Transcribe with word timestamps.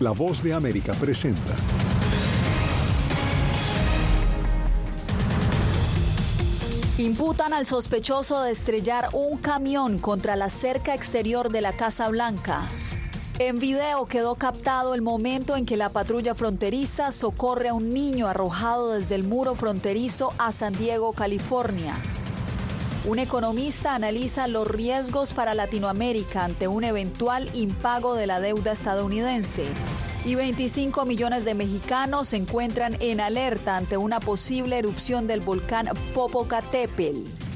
La 0.00 0.12
voz 0.12 0.42
de 0.42 0.54
América 0.54 0.92
presenta. 0.94 1.54
Imputan 6.98 7.52
al 7.52 7.66
sospechoso 7.66 8.42
de 8.42 8.52
estrellar 8.52 9.08
un 9.12 9.38
camión 9.38 9.98
contra 9.98 10.36
la 10.36 10.50
cerca 10.50 10.94
exterior 10.94 11.50
de 11.50 11.60
la 11.60 11.72
Casa 11.72 12.08
Blanca. 12.08 12.62
En 13.40 13.58
video 13.58 14.06
quedó 14.06 14.34
captado 14.34 14.94
el 14.94 15.02
momento 15.02 15.56
en 15.56 15.64
que 15.64 15.76
la 15.76 15.90
patrulla 15.90 16.34
fronteriza 16.34 17.12
socorre 17.12 17.68
a 17.68 17.74
un 17.74 17.90
niño 17.90 18.26
arrojado 18.26 18.90
desde 18.90 19.14
el 19.14 19.22
muro 19.22 19.54
fronterizo 19.54 20.32
a 20.38 20.50
San 20.50 20.72
Diego, 20.74 21.12
California. 21.12 21.94
Un 23.04 23.20
economista 23.20 23.94
analiza 23.94 24.48
los 24.48 24.66
riesgos 24.66 25.32
para 25.32 25.54
Latinoamérica 25.54 26.44
ante 26.44 26.66
un 26.66 26.82
eventual 26.82 27.48
impago 27.54 28.16
de 28.16 28.26
la 28.26 28.40
deuda 28.40 28.72
estadounidense. 28.72 29.66
Y 30.24 30.34
25 30.34 31.06
millones 31.06 31.44
de 31.44 31.54
mexicanos 31.54 32.28
se 32.30 32.36
encuentran 32.36 32.96
en 33.00 33.20
alerta 33.20 33.76
ante 33.76 33.96
una 33.96 34.18
posible 34.18 34.78
erupción 34.78 35.28
del 35.28 35.40
volcán 35.40 35.88
Popocatépetl. 36.12 37.47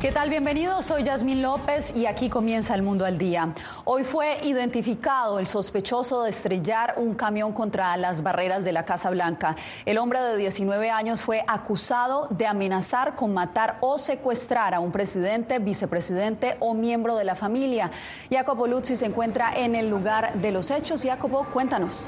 ¿Qué 0.00 0.12
tal? 0.12 0.28
Bienvenidos, 0.28 0.84
soy 0.84 1.04
Yasmín 1.04 1.40
López 1.40 1.96
y 1.96 2.04
aquí 2.04 2.28
comienza 2.28 2.74
el 2.74 2.82
mundo 2.82 3.06
al 3.06 3.16
día. 3.16 3.54
Hoy 3.86 4.04
fue 4.04 4.40
identificado 4.42 5.38
el 5.38 5.46
sospechoso 5.46 6.22
de 6.22 6.28
estrellar 6.28 6.94
un 6.98 7.14
camión 7.14 7.54
contra 7.54 7.96
las 7.96 8.22
barreras 8.22 8.62
de 8.62 8.72
la 8.72 8.84
Casa 8.84 9.08
Blanca. 9.08 9.56
El 9.86 9.96
hombre 9.96 10.20
de 10.20 10.36
19 10.36 10.90
años 10.90 11.22
fue 11.22 11.42
acusado 11.48 12.28
de 12.28 12.46
amenazar 12.46 13.14
con 13.14 13.32
matar 13.32 13.78
o 13.80 13.98
secuestrar 13.98 14.74
a 14.74 14.80
un 14.80 14.92
presidente, 14.92 15.58
vicepresidente 15.60 16.58
o 16.60 16.74
miembro 16.74 17.16
de 17.16 17.24
la 17.24 17.34
familia. 17.34 17.90
Jacopo 18.30 18.66
Luzzi 18.66 18.96
se 18.96 19.06
encuentra 19.06 19.56
en 19.56 19.74
el 19.74 19.88
lugar 19.88 20.34
de 20.34 20.52
los 20.52 20.70
hechos. 20.70 21.04
Jacopo, 21.04 21.46
cuéntanos. 21.50 22.06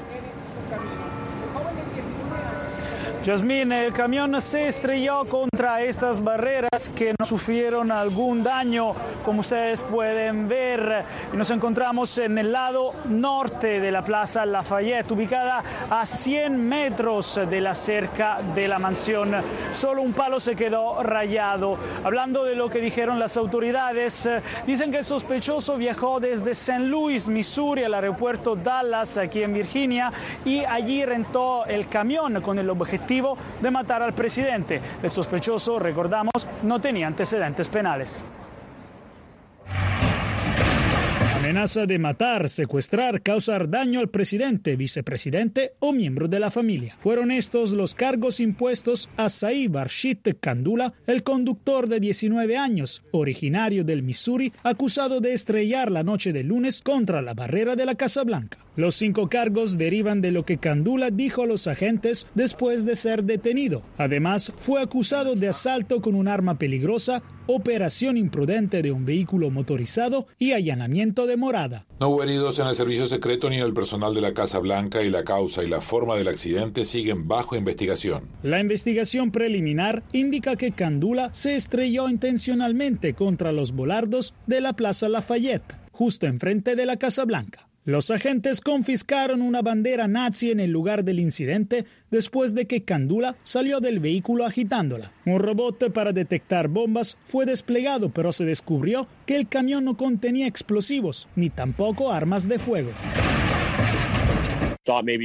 Yasmín, 3.23 3.73
el 3.73 3.91
camión 3.91 4.39
se 4.39 4.69
estrelló 4.69 5.25
contra 5.25 5.81
estas 5.83 6.23
barreras 6.23 6.89
que 6.95 7.13
no 7.19 7.25
sufrieron 7.25 7.91
algún 7.91 8.41
daño, 8.41 8.93
como 9.25 9.41
ustedes 9.41 9.81
pueden 9.81 10.47
ver. 10.47 11.03
Nos 11.33 11.49
encontramos 11.49 12.17
en 12.17 12.37
el 12.37 12.53
lado 12.53 12.93
norte 13.09 13.81
de 13.81 13.91
la 13.91 14.03
Plaza 14.03 14.45
Lafayette, 14.45 15.11
ubicada 15.11 15.61
a 15.89 16.05
100 16.05 16.65
metros 16.65 17.41
de 17.49 17.59
la 17.59 17.75
cerca 17.75 18.39
de 18.55 18.69
la 18.69 18.79
mansión. 18.79 19.35
Solo 19.73 20.01
un 20.01 20.13
palo 20.13 20.39
se 20.39 20.55
quedó 20.55 21.03
rayado. 21.03 21.77
Hablando 22.05 22.45
de 22.45 22.55
lo 22.55 22.69
que 22.69 22.79
dijeron 22.79 23.19
las 23.19 23.35
autoridades, 23.35 24.29
dicen 24.65 24.91
que 24.91 24.99
el 24.99 25.05
sospechoso 25.05 25.75
viajó 25.75 26.21
desde 26.21 26.51
St. 26.51 26.79
Louis, 26.79 27.27
Missouri, 27.27 27.83
al 27.83 27.95
aeropuerto 27.95 28.55
Dallas, 28.55 29.17
aquí 29.17 29.43
en 29.43 29.53
Virginia, 29.53 30.09
y 30.45 30.63
allí 30.63 31.03
rentó 31.03 31.65
el 31.65 31.89
camión 31.89 32.41
con 32.41 32.57
el 32.57 32.69
objetivo 32.69 33.09
de 33.61 33.71
matar 33.71 34.01
al 34.01 34.13
presidente. 34.13 34.79
El 35.03 35.09
sospechoso, 35.09 35.77
recordamos, 35.77 36.47
no 36.63 36.79
tenía 36.79 37.07
antecedentes 37.07 37.67
penales. 37.67 38.23
Amenaza 41.35 41.85
de 41.85 41.97
matar, 41.97 42.47
secuestrar, 42.47 43.21
causar 43.21 43.69
daño 43.69 43.99
al 43.99 44.09
presidente, 44.09 44.75
vicepresidente 44.75 45.73
o 45.79 45.91
miembro 45.91 46.27
de 46.27 46.39
la 46.39 46.51
familia. 46.51 46.95
Fueron 46.99 47.31
estos 47.31 47.73
los 47.73 47.95
cargos 47.95 48.39
impuestos 48.39 49.09
a 49.17 49.29
Said 49.29 49.71
Barshit 49.71 50.39
Kandula, 50.39 50.93
el 51.07 51.23
conductor 51.23 51.87
de 51.87 51.99
19 51.99 52.55
años, 52.55 53.03
originario 53.11 53.83
del 53.83 54.03
Missouri, 54.03 54.53
acusado 54.63 55.21
de 55.21 55.33
estrellar 55.33 55.91
la 55.91 56.03
noche 56.03 56.33
de 56.33 56.43
lunes 56.43 56.81
contra 56.81 57.21
la 57.21 57.33
barrera 57.33 57.75
de 57.75 57.85
la 57.85 57.95
Casa 57.95 58.23
Blanca. 58.23 58.59
Los 58.79 58.95
cinco 58.95 59.27
cargos 59.27 59.77
derivan 59.77 60.21
de 60.21 60.31
lo 60.31 60.45
que 60.45 60.57
Kandula 60.57 61.11
dijo 61.11 61.43
a 61.43 61.45
los 61.45 61.67
agentes 61.67 62.27
después 62.33 62.85
de 62.85 62.95
ser 62.95 63.25
detenido. 63.25 63.81
Además, 63.97 64.53
fue 64.57 64.81
acusado 64.81 65.35
de 65.35 65.49
asalto 65.49 65.99
con 65.99 66.15
un 66.15 66.29
arma 66.29 66.57
peligrosa, 66.57 67.21
operación 67.47 68.15
imprudente 68.15 68.81
de 68.81 68.93
un 68.93 69.03
vehículo 69.03 69.49
motorizado 69.49 70.27
y 70.37 70.53
allanamiento 70.53 71.27
de 71.27 71.35
morada. 71.35 71.87
No 71.99 72.07
hubo 72.07 72.23
heridos 72.23 72.57
en 72.59 72.67
el 72.67 72.75
servicio 72.77 73.05
secreto 73.05 73.49
ni 73.49 73.57
en 73.57 73.63
el 73.63 73.73
personal 73.73 74.13
de 74.13 74.21
la 74.21 74.33
Casa 74.33 74.59
Blanca 74.59 75.01
y 75.01 75.09
la 75.09 75.25
causa 75.25 75.61
y 75.61 75.67
la 75.67 75.81
forma 75.81 76.15
del 76.15 76.29
accidente 76.29 76.85
siguen 76.85 77.27
bajo 77.27 77.57
investigación. 77.57 78.29
La 78.43 78.61
investigación 78.61 79.31
preliminar 79.31 80.03
indica 80.13 80.55
que 80.55 80.71
Kandula 80.71 81.33
se 81.33 81.57
estrelló 81.57 82.07
intencionalmente 82.07 83.13
contra 83.13 83.51
los 83.51 83.73
volardos 83.73 84.33
de 84.47 84.61
la 84.61 84.71
Plaza 84.71 85.09
Lafayette, 85.09 85.75
justo 85.91 86.27
enfrente 86.27 86.77
de 86.77 86.85
la 86.85 86.95
Casa 86.95 87.25
Blanca. 87.25 87.68
Los 87.89 88.11
agentes 88.11 88.61
confiscaron 88.61 89.41
una 89.41 89.63
bandera 89.63 90.07
nazi 90.07 90.51
en 90.51 90.59
el 90.59 90.69
lugar 90.69 91.03
del 91.03 91.19
incidente 91.19 91.85
después 92.11 92.53
de 92.53 92.67
que 92.67 92.83
Kandula 92.83 93.35
salió 93.41 93.79
del 93.79 93.99
vehículo 93.99 94.45
agitándola. 94.45 95.11
Un 95.25 95.39
robot 95.39 95.91
para 95.91 96.13
detectar 96.13 96.67
bombas 96.67 97.17
fue 97.25 97.47
desplegado, 97.47 98.09
pero 98.09 98.31
se 98.31 98.45
descubrió 98.45 99.07
que 99.25 99.35
el 99.35 99.47
camión 99.47 99.85
no 99.85 99.97
contenía 99.97 100.45
explosivos 100.45 101.27
ni 101.35 101.49
tampoco 101.49 102.11
armas 102.11 102.47
de 102.47 102.59
fuego. 102.59 102.91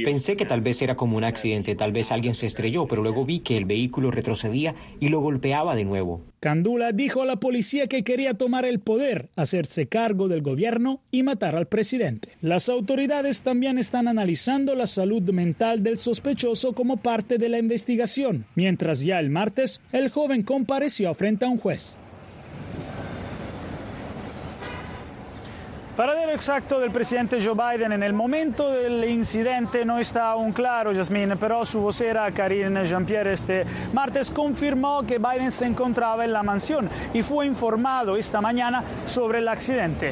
Pensé 0.03 0.35
que 0.35 0.45
tal 0.45 0.61
vez 0.61 0.81
era 0.81 0.95
como 0.95 1.17
un 1.17 1.23
accidente, 1.23 1.75
tal 1.75 1.91
vez 1.91 2.11
alguien 2.11 2.33
se 2.33 2.45
estrelló, 2.45 2.87
pero 2.87 3.01
luego 3.01 3.25
vi 3.25 3.39
que 3.39 3.57
el 3.57 3.65
vehículo 3.65 4.11
retrocedía 4.11 4.75
y 4.99 5.09
lo 5.09 5.21
golpeaba 5.21 5.75
de 5.75 5.85
nuevo. 5.85 6.21
Kandula 6.39 6.91
dijo 6.91 7.23
a 7.23 7.25
la 7.25 7.37
policía 7.37 7.87
que 7.87 8.03
quería 8.03 8.35
tomar 8.35 8.65
el 8.65 8.79
poder, 8.79 9.29
hacerse 9.35 9.87
cargo 9.87 10.27
del 10.27 10.43
gobierno 10.43 11.01
y 11.09 11.23
matar 11.23 11.55
al 11.55 11.67
presidente. 11.67 12.29
Las 12.41 12.69
autoridades 12.69 13.41
también 13.41 13.79
están 13.79 14.07
analizando 14.07 14.75
la 14.75 14.85
salud 14.85 15.23
mental 15.31 15.81
del 15.81 15.97
sospechoso 15.97 16.73
como 16.73 16.97
parte 16.97 17.37
de 17.39 17.49
la 17.49 17.57
investigación, 17.57 18.45
mientras 18.53 19.01
ya 19.01 19.19
el 19.19 19.31
martes 19.31 19.81
el 19.91 20.09
joven 20.09 20.43
compareció 20.43 21.13
frente 21.15 21.45
a 21.45 21.49
un 21.49 21.57
juez. 21.57 21.97
Paradero 25.95 26.33
exacto 26.33 26.77
del 26.77 26.91
presidente 26.91 27.39
Joe 27.41 27.53
Biden 27.53 27.93
en 27.93 28.03
el 28.03 28.11
momento 28.11 28.69
del 28.69 29.05
incidente 29.05 29.85
no 29.85 29.97
está 29.97 30.31
aún 30.31 30.51
claro, 30.51 30.93
Jasmine, 30.93 31.37
pero 31.37 31.63
su 31.63 31.79
vocera 31.79 32.29
Karine 32.31 32.83
Jean-Pierre 32.83 33.31
este 33.31 33.65
martes 33.93 34.29
confirmó 34.29 35.03
que 35.03 35.19
Biden 35.19 35.53
se 35.53 35.65
encontraba 35.65 36.25
en 36.25 36.33
la 36.33 36.43
mansión 36.43 36.89
y 37.13 37.21
fue 37.21 37.45
informado 37.45 38.17
esta 38.17 38.41
mañana 38.41 38.83
sobre 39.05 39.39
el 39.39 39.47
accidente. 39.47 40.11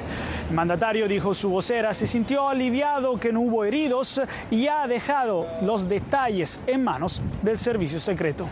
El 0.50 0.56
mandatario 0.56 1.06
dijo 1.06 1.34
su 1.34 1.50
vocera 1.50 1.94
se 1.94 2.08
sintió 2.08 2.48
aliviado 2.48 3.20
que 3.20 3.34
no 3.34 3.42
hubo 3.42 3.66
heridos 3.66 4.22
y 4.52 4.70
ha 4.70 4.88
dejado 4.88 5.48
los 5.64 5.90
detalles 5.90 6.62
en 6.66 6.82
manos 6.82 7.22
del 7.42 7.58
servicio 7.58 8.00
secreto. 8.00 8.48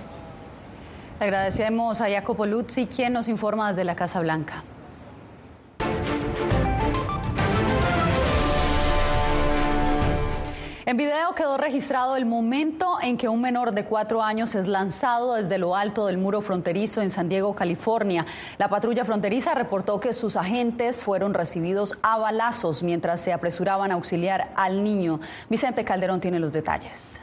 Agradecemos 1.17 2.01
a 2.01 2.09
Jacopo 2.09 2.45
Luzzi, 2.45 2.87
quien 2.87 3.13
nos 3.13 3.29
informa 3.29 3.69
desde 3.69 3.85
la 3.85 3.95
Casa 3.95 4.19
Blanca. 4.19 4.65
En 10.91 10.97
video 10.97 11.33
quedó 11.35 11.55
registrado 11.55 12.17
el 12.17 12.25
momento 12.25 12.97
en 13.01 13.15
que 13.15 13.29
un 13.29 13.39
menor 13.39 13.71
de 13.71 13.85
cuatro 13.85 14.21
años 14.21 14.55
es 14.55 14.67
lanzado 14.67 15.35
desde 15.35 15.57
lo 15.57 15.73
alto 15.73 16.05
del 16.05 16.17
muro 16.17 16.41
fronterizo 16.41 17.01
en 17.01 17.11
San 17.11 17.29
Diego, 17.29 17.55
California. 17.55 18.25
La 18.57 18.67
patrulla 18.67 19.05
fronteriza 19.05 19.53
reportó 19.53 20.01
que 20.01 20.13
sus 20.13 20.35
agentes 20.35 21.01
fueron 21.01 21.33
recibidos 21.33 21.97
a 22.01 22.17
balazos 22.17 22.83
mientras 22.83 23.21
se 23.21 23.31
apresuraban 23.31 23.91
a 23.91 23.93
auxiliar 23.93 24.49
al 24.53 24.83
niño. 24.83 25.21
Vicente 25.49 25.85
Calderón 25.85 26.19
tiene 26.19 26.39
los 26.39 26.51
detalles. 26.51 27.20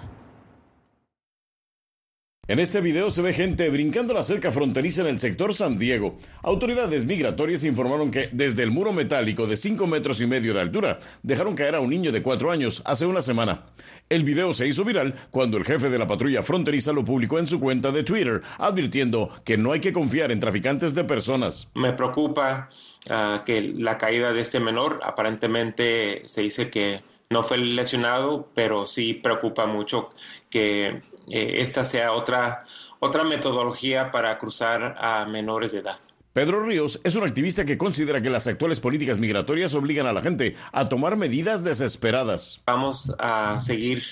En 2.48 2.58
este 2.58 2.80
video 2.80 3.10
se 3.10 3.20
ve 3.20 3.34
gente 3.34 3.68
brincando 3.68 4.14
la 4.14 4.22
cerca 4.22 4.50
fronteriza 4.50 5.02
en 5.02 5.08
el 5.08 5.20
sector 5.20 5.52
San 5.52 5.76
Diego. 5.76 6.16
Autoridades 6.42 7.04
migratorias 7.04 7.62
informaron 7.62 8.10
que 8.10 8.30
desde 8.32 8.62
el 8.62 8.70
muro 8.70 8.94
metálico 8.94 9.46
de 9.46 9.54
5 9.54 9.86
metros 9.86 10.22
y 10.22 10.26
medio 10.26 10.54
de 10.54 10.62
altura 10.62 10.98
dejaron 11.22 11.54
caer 11.54 11.74
a 11.74 11.80
un 11.80 11.90
niño 11.90 12.10
de 12.10 12.22
4 12.22 12.50
años 12.50 12.80
hace 12.86 13.04
una 13.04 13.20
semana. 13.20 13.66
El 14.08 14.24
video 14.24 14.54
se 14.54 14.66
hizo 14.66 14.82
viral 14.82 15.14
cuando 15.30 15.58
el 15.58 15.66
jefe 15.66 15.90
de 15.90 15.98
la 15.98 16.06
patrulla 16.06 16.42
fronteriza 16.42 16.94
lo 16.94 17.04
publicó 17.04 17.38
en 17.38 17.46
su 17.46 17.60
cuenta 17.60 17.92
de 17.92 18.02
Twitter, 18.02 18.40
advirtiendo 18.56 19.28
que 19.44 19.58
no 19.58 19.72
hay 19.72 19.80
que 19.80 19.92
confiar 19.92 20.32
en 20.32 20.40
traficantes 20.40 20.94
de 20.94 21.04
personas. 21.04 21.68
Me 21.74 21.92
preocupa 21.92 22.70
uh, 23.10 23.44
que 23.44 23.60
la 23.60 23.98
caída 23.98 24.32
de 24.32 24.40
este 24.40 24.58
menor 24.58 25.00
aparentemente 25.04 26.22
se 26.24 26.40
dice 26.40 26.70
que 26.70 27.02
no 27.28 27.42
fue 27.42 27.58
lesionado, 27.58 28.48
pero 28.54 28.86
sí 28.86 29.12
preocupa 29.12 29.66
mucho 29.66 30.08
que 30.48 31.02
eh, 31.30 31.56
esta 31.58 31.84
sea 31.84 32.12
otra, 32.12 32.64
otra 33.00 33.24
metodología 33.24 34.10
para 34.10 34.38
cruzar 34.38 34.96
a 34.98 35.24
menores 35.26 35.72
de 35.72 35.78
edad. 35.78 35.98
Pedro 36.32 36.62
Ríos 36.62 37.00
es 37.02 37.16
un 37.16 37.24
activista 37.24 37.64
que 37.64 37.76
considera 37.76 38.22
que 38.22 38.30
las 38.30 38.46
actuales 38.46 38.78
políticas 38.78 39.18
migratorias 39.18 39.74
obligan 39.74 40.06
a 40.06 40.12
la 40.12 40.22
gente 40.22 40.54
a 40.70 40.88
tomar 40.88 41.16
medidas 41.16 41.64
desesperadas. 41.64 42.62
Vamos 42.66 43.12
a 43.18 43.58
seguir 43.60 44.04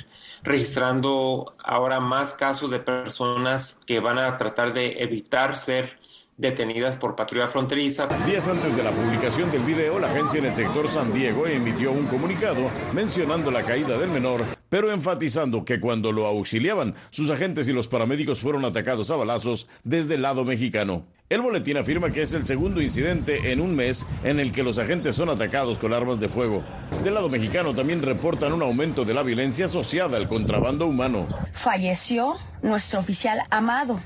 registrando 0.42 1.54
ahora 1.62 2.00
más 2.00 2.34
casos 2.34 2.70
de 2.70 2.80
personas 2.80 3.78
que 3.86 4.00
van 4.00 4.18
a 4.18 4.36
tratar 4.38 4.74
de 4.74 5.02
evitar 5.02 5.56
ser 5.56 5.98
detenidas 6.36 6.96
por 6.96 7.16
patrulla 7.16 7.48
fronteriza. 7.48 8.06
Días 8.26 8.48
antes 8.48 8.76
de 8.76 8.82
la 8.82 8.92
publicación 8.92 9.50
del 9.50 9.62
video, 9.62 9.98
la 9.98 10.08
agencia 10.08 10.38
en 10.38 10.46
el 10.46 10.54
sector 10.56 10.88
San 10.88 11.12
Diego 11.12 11.46
emitió 11.46 11.92
un 11.92 12.06
comunicado 12.06 12.70
mencionando 12.92 13.50
la 13.50 13.62
caída 13.62 13.96
del 13.98 14.10
menor, 14.10 14.44
pero 14.76 14.93
enfatizando 14.93 15.64
que 15.64 15.81
cuando 15.81 16.12
lo 16.12 16.26
auxiliaban, 16.26 16.94
sus 17.08 17.31
agentes 17.31 17.67
y 17.67 17.73
los 17.73 17.88
paramédicos 17.88 18.40
fueron 18.40 18.67
atacados 18.67 19.11
a 19.11 19.17
balazos 19.17 19.69
desde 19.84 20.17
el 20.17 20.20
lado 20.20 20.44
mexicano. 20.44 21.06
El 21.31 21.40
boletín 21.40 21.78
afirma 21.78 22.11
que 22.11 22.20
es 22.20 22.34
el 22.34 22.44
segundo 22.44 22.82
incidente 22.82 23.52
en 23.52 23.62
un 23.62 23.75
mes 23.75 24.06
en 24.23 24.38
el 24.38 24.52
que 24.52 24.62
los 24.62 24.78
agentes 24.78 25.14
son 25.14 25.31
atacados 25.31 25.78
con 25.78 25.94
armas 25.94 26.20
de 26.20 26.28
fuego. 26.28 26.62
Del 27.02 27.14
lado 27.14 27.31
mexicano 27.31 27.73
también 27.73 28.02
reportan 28.02 28.52
un 28.52 28.62
aumento 28.62 29.06
de 29.06 29.14
la 29.14 29.23
violencia 29.23 29.64
asociada 29.64 30.19
al 30.19 30.28
contrabando 30.28 30.87
humano. 30.87 31.26
Falleció 31.52 32.37
nuestro 32.61 33.00
oficial 33.00 33.38
amado 33.49 34.02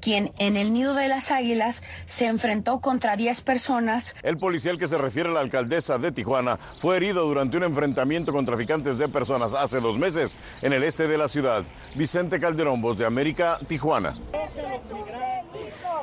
quien 0.00 0.32
en 0.38 0.56
el 0.56 0.72
nido 0.72 0.94
de 0.94 1.08
las 1.08 1.30
águilas 1.30 1.82
se 2.06 2.26
enfrentó 2.26 2.80
contra 2.80 3.16
10 3.16 3.40
personas. 3.42 4.14
El 4.22 4.38
policial 4.38 4.78
que 4.78 4.86
se 4.86 4.98
refiere 4.98 5.28
a 5.28 5.32
la 5.32 5.40
alcaldesa 5.40 5.98
de 5.98 6.12
Tijuana 6.12 6.58
fue 6.78 6.96
herido 6.96 7.26
durante 7.26 7.56
un 7.56 7.64
enfrentamiento 7.64 8.32
con 8.32 8.46
traficantes 8.46 8.98
de 8.98 9.08
personas 9.08 9.54
hace 9.54 9.80
dos 9.80 9.98
meses 9.98 10.36
en 10.62 10.72
el 10.72 10.84
este 10.84 11.06
de 11.06 11.18
la 11.18 11.28
ciudad. 11.28 11.64
Vicente 11.94 12.40
Calderón, 12.40 12.80
Voz 12.80 12.98
de 12.98 13.06
América, 13.06 13.58
Tijuana. 13.68 14.16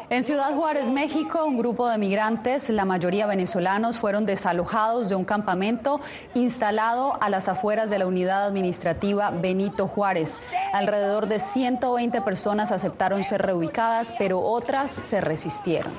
En 0.10 0.24
Ciudad 0.24 0.56
Juárez, 0.56 0.90
México, 0.90 1.44
un 1.44 1.58
grupo 1.58 1.90
de 1.90 1.98
migrantes, 1.98 2.70
la 2.70 2.86
mayoría 2.86 3.28
venezolanos, 3.28 3.98
fueron 3.98 4.26
desalojados 4.26 5.10
de 5.10 5.16
un 5.16 5.26
campamento 5.26 6.00
instalado 6.34 7.22
a 7.22 7.30
las 7.30 7.50
afueras 7.50 7.90
de 7.90 8.00
la 8.00 8.08
unidad 8.08 8.46
administrativa 8.46 9.32
Benito 9.32 9.86
Juárez. 9.90 10.40
Alrededor 10.72 11.28
de 11.28 11.40
120 11.40 12.22
personas 12.22 12.72
aceptaron 12.72 13.26
ser 13.26 13.42
reubicadas, 13.42 14.14
pero 14.18 14.40
otras 14.40 14.92
se 14.92 15.20
resistieron. 15.20 15.92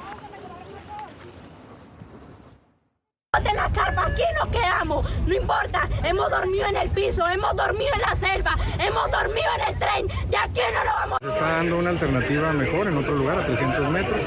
De 3.42 3.54
la 3.54 3.70
carpa, 3.70 4.06
aquí 4.06 4.22
nos 4.38 4.48
quedamos, 4.48 5.06
no 5.26 5.34
importa, 5.34 5.88
hemos 6.04 6.30
dormido 6.30 6.66
en 6.66 6.76
el 6.76 6.90
piso, 6.90 7.26
hemos 7.28 7.54
dormido 7.56 7.90
en 7.94 8.00
la 8.00 8.16
selva, 8.16 8.56
hemos 8.78 9.10
dormido 9.10 9.46
en 9.58 9.68
el 9.68 9.78
tren, 9.78 10.08
de 10.28 10.36
aquí 10.36 10.60
no 10.74 10.84
lo 10.84 10.90
vamos. 10.90 11.18
Se 11.22 11.28
está 11.28 11.46
dando 11.46 11.78
una 11.78 11.90
alternativa 11.90 12.52
mejor 12.52 12.88
en 12.88 12.96
otro 12.96 13.14
lugar, 13.14 13.38
a 13.38 13.44
300 13.44 13.90
metros, 13.90 14.22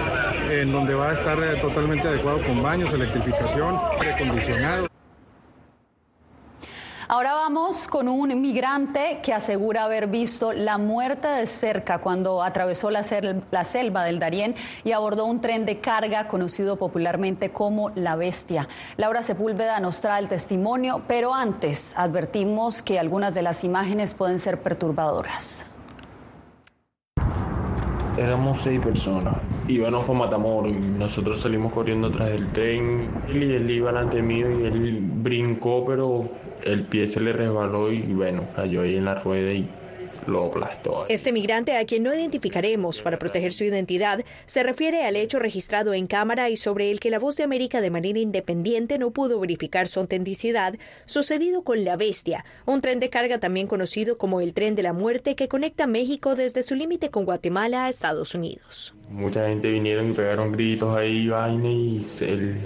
en 0.49 0.71
donde 0.71 0.93
va 0.93 1.09
a 1.09 1.13
estar 1.13 1.41
eh, 1.43 1.55
totalmente 1.61 2.07
adecuado 2.07 2.41
con 2.41 2.61
baños, 2.61 2.93
electrificación, 2.93 3.79
acondicionado. 3.99 4.87
Ahora 7.13 7.33
vamos 7.33 7.89
con 7.89 8.07
un 8.07 8.39
migrante 8.39 9.19
que 9.21 9.33
asegura 9.33 9.83
haber 9.83 10.07
visto 10.07 10.53
la 10.53 10.77
muerte 10.77 11.27
de 11.27 11.45
cerca 11.45 11.97
cuando 11.97 12.41
atravesó 12.41 12.89
la, 12.89 13.03
selva 13.03 14.05
del 14.05 14.17
Darién 14.17 14.55
y 14.85 14.93
abordó 14.93 15.25
un 15.25 15.41
tren 15.41 15.65
de 15.65 15.81
carga 15.81 16.29
conocido 16.29 16.77
popularmente 16.77 17.49
como 17.51 17.89
La 17.95 18.15
Bestia. 18.15 18.69
Laura 18.95 19.23
Sepúlveda 19.23 19.81
nos 19.81 19.99
trae 19.99 20.21
el 20.21 20.29
testimonio, 20.29 21.01
pero 21.05 21.33
antes 21.33 21.93
advertimos 21.97 22.81
que 22.81 22.97
algunas 22.97 23.33
de 23.33 23.41
las 23.41 23.65
imágenes 23.65 24.13
pueden 24.13 24.39
ser 24.39 24.61
perturbadoras. 24.61 25.65
Éramos 28.17 28.61
seis 28.61 28.79
personas. 28.79 29.35
Íbamos 29.67 30.05
por 30.05 30.15
Matamoros 30.15 30.71
y 30.71 30.75
nosotros 30.75 31.41
salimos 31.41 31.73
corriendo 31.73 32.09
tras 32.09 32.29
el 32.29 32.51
tren. 32.53 33.09
y 33.27 33.53
él 33.53 33.69
iba 33.69 33.91
delante 33.91 34.21
mío 34.21 34.49
y 34.49 34.63
él 34.65 34.99
brincó, 35.01 35.83
pero 35.85 36.29
el 36.63 36.87
pie 36.87 37.07
se 37.07 37.19
le 37.21 37.33
resbaló 37.33 37.91
y 37.91 38.13
bueno, 38.13 38.51
cayó 38.53 38.81
ahí 38.81 38.95
en 38.97 39.05
la 39.05 39.15
rueda 39.15 39.53
y 39.53 39.80
lo 40.27 40.45
aplastó. 40.45 41.05
Este 41.09 41.31
migrante, 41.31 41.75
a 41.77 41.85
quien 41.85 42.03
no 42.03 42.13
identificaremos 42.13 43.01
para 43.01 43.19
proteger 43.19 43.53
su 43.53 43.63
identidad, 43.63 44.23
se 44.45 44.63
refiere 44.63 45.05
al 45.05 45.15
hecho 45.15 45.39
registrado 45.39 45.93
en 45.93 46.07
cámara 46.07 46.49
y 46.49 46.57
sobre 46.57 46.91
el 46.91 46.99
que 46.99 47.09
la 47.09 47.19
voz 47.19 47.37
de 47.37 47.43
América 47.43 47.81
de 47.81 47.89
manera 47.89 48.19
independiente 48.19 48.97
no 48.97 49.11
pudo 49.11 49.39
verificar 49.39 49.87
su 49.87 49.99
autenticidad, 49.99 50.75
sucedido 51.05 51.63
con 51.63 51.83
La 51.83 51.95
Bestia, 51.95 52.45
un 52.65 52.81
tren 52.81 52.99
de 52.99 53.09
carga 53.09 53.39
también 53.39 53.67
conocido 53.67 54.17
como 54.17 54.41
el 54.41 54.53
Tren 54.53 54.75
de 54.75 54.83
la 54.83 54.93
Muerte 54.93 55.35
que 55.35 55.47
conecta 55.47 55.87
México 55.87 56.35
desde 56.35 56.63
su 56.63 56.75
límite 56.75 57.09
con 57.09 57.25
Guatemala 57.25 57.85
a 57.85 57.89
Estados 57.89 58.35
Unidos. 58.35 58.93
Mucha 59.09 59.47
gente 59.47 59.69
vinieron 59.69 60.11
y 60.11 60.13
pegaron 60.13 60.51
gritos 60.51 60.95
ahí, 60.97 61.27
vaina, 61.27 61.69
y 61.69 62.05
el 62.21 62.57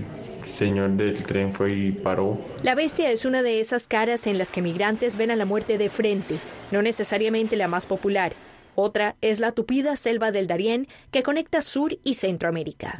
señor 0.57 0.92
del 0.92 1.24
tren 1.24 1.54
fue 1.54 1.74
y 1.74 1.92
paró. 1.92 2.38
La 2.63 2.75
bestia 2.75 3.12
es 3.12 3.25
una 3.25 3.42
de 3.42 3.60
esas 3.60 3.88
caras 3.88 4.28
en 4.28 4.38
las 4.38 4.52
que 4.52 4.62
migrantes 4.62 5.18
ven 5.18 5.31
a 5.31 5.36
la 5.36 5.46
muerte 5.46 5.78
de 5.78 5.90
frente, 5.90 6.40
no 6.72 6.81
necesariamente 6.81 7.44
la 7.51 7.68
más 7.68 7.86
popular. 7.86 8.33
Otra 8.75 9.15
es 9.21 9.39
la 9.39 9.53
tupida 9.53 9.95
selva 9.95 10.33
del 10.33 10.47
Darién 10.47 10.88
que 11.12 11.24
conecta 11.24 11.62
Sur 11.62 11.97
y 12.03 12.15
Centroamérica. 12.15 13.00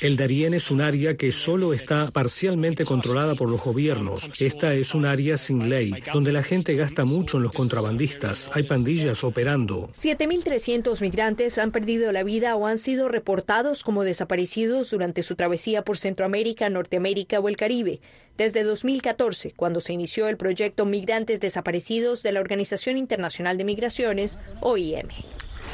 El 0.00 0.16
Darién 0.16 0.52
es 0.54 0.70
un 0.72 0.80
área 0.80 1.16
que 1.16 1.30
solo 1.30 1.72
está 1.72 2.10
parcialmente 2.10 2.84
controlada 2.84 3.36
por 3.36 3.48
los 3.48 3.62
gobiernos. 3.62 4.28
Esta 4.40 4.74
es 4.74 4.94
un 4.94 5.06
área 5.06 5.36
sin 5.36 5.68
ley, 5.68 5.94
donde 6.12 6.32
la 6.32 6.42
gente 6.42 6.74
gasta 6.74 7.04
mucho 7.04 7.36
en 7.36 7.44
los 7.44 7.52
contrabandistas. 7.52 8.50
Hay 8.52 8.64
pandillas 8.64 9.22
operando. 9.22 9.88
7.300 9.94 11.00
migrantes 11.00 11.58
han 11.58 11.70
perdido 11.70 12.10
la 12.10 12.24
vida 12.24 12.56
o 12.56 12.66
han 12.66 12.78
sido 12.78 13.08
reportados 13.08 13.84
como 13.84 14.02
desaparecidos 14.02 14.90
durante 14.90 15.22
su 15.22 15.36
travesía 15.36 15.82
por 15.82 15.98
Centroamérica, 15.98 16.68
Norteamérica 16.68 17.38
o 17.38 17.48
el 17.48 17.56
Caribe 17.56 18.00
desde 18.36 18.62
2014, 18.62 19.52
cuando 19.52 19.80
se 19.80 19.92
inició 19.92 20.28
el 20.28 20.36
proyecto 20.36 20.84
Migrantes 20.84 21.40
Desaparecidos 21.40 22.22
de 22.22 22.32
la 22.32 22.40
Organización 22.40 22.96
Internacional 22.96 23.56
de 23.56 23.64
Migraciones, 23.64 24.38
OIM. 24.60 25.08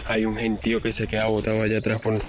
Hay 0.06 0.24
un 0.24 0.36
gentío 0.36 0.80
que 0.80 0.92
se 0.92 1.06
queda 1.06 1.26
botado 1.26 1.62
allá 1.62 1.78
atrás 1.78 2.00
por, 2.00 2.20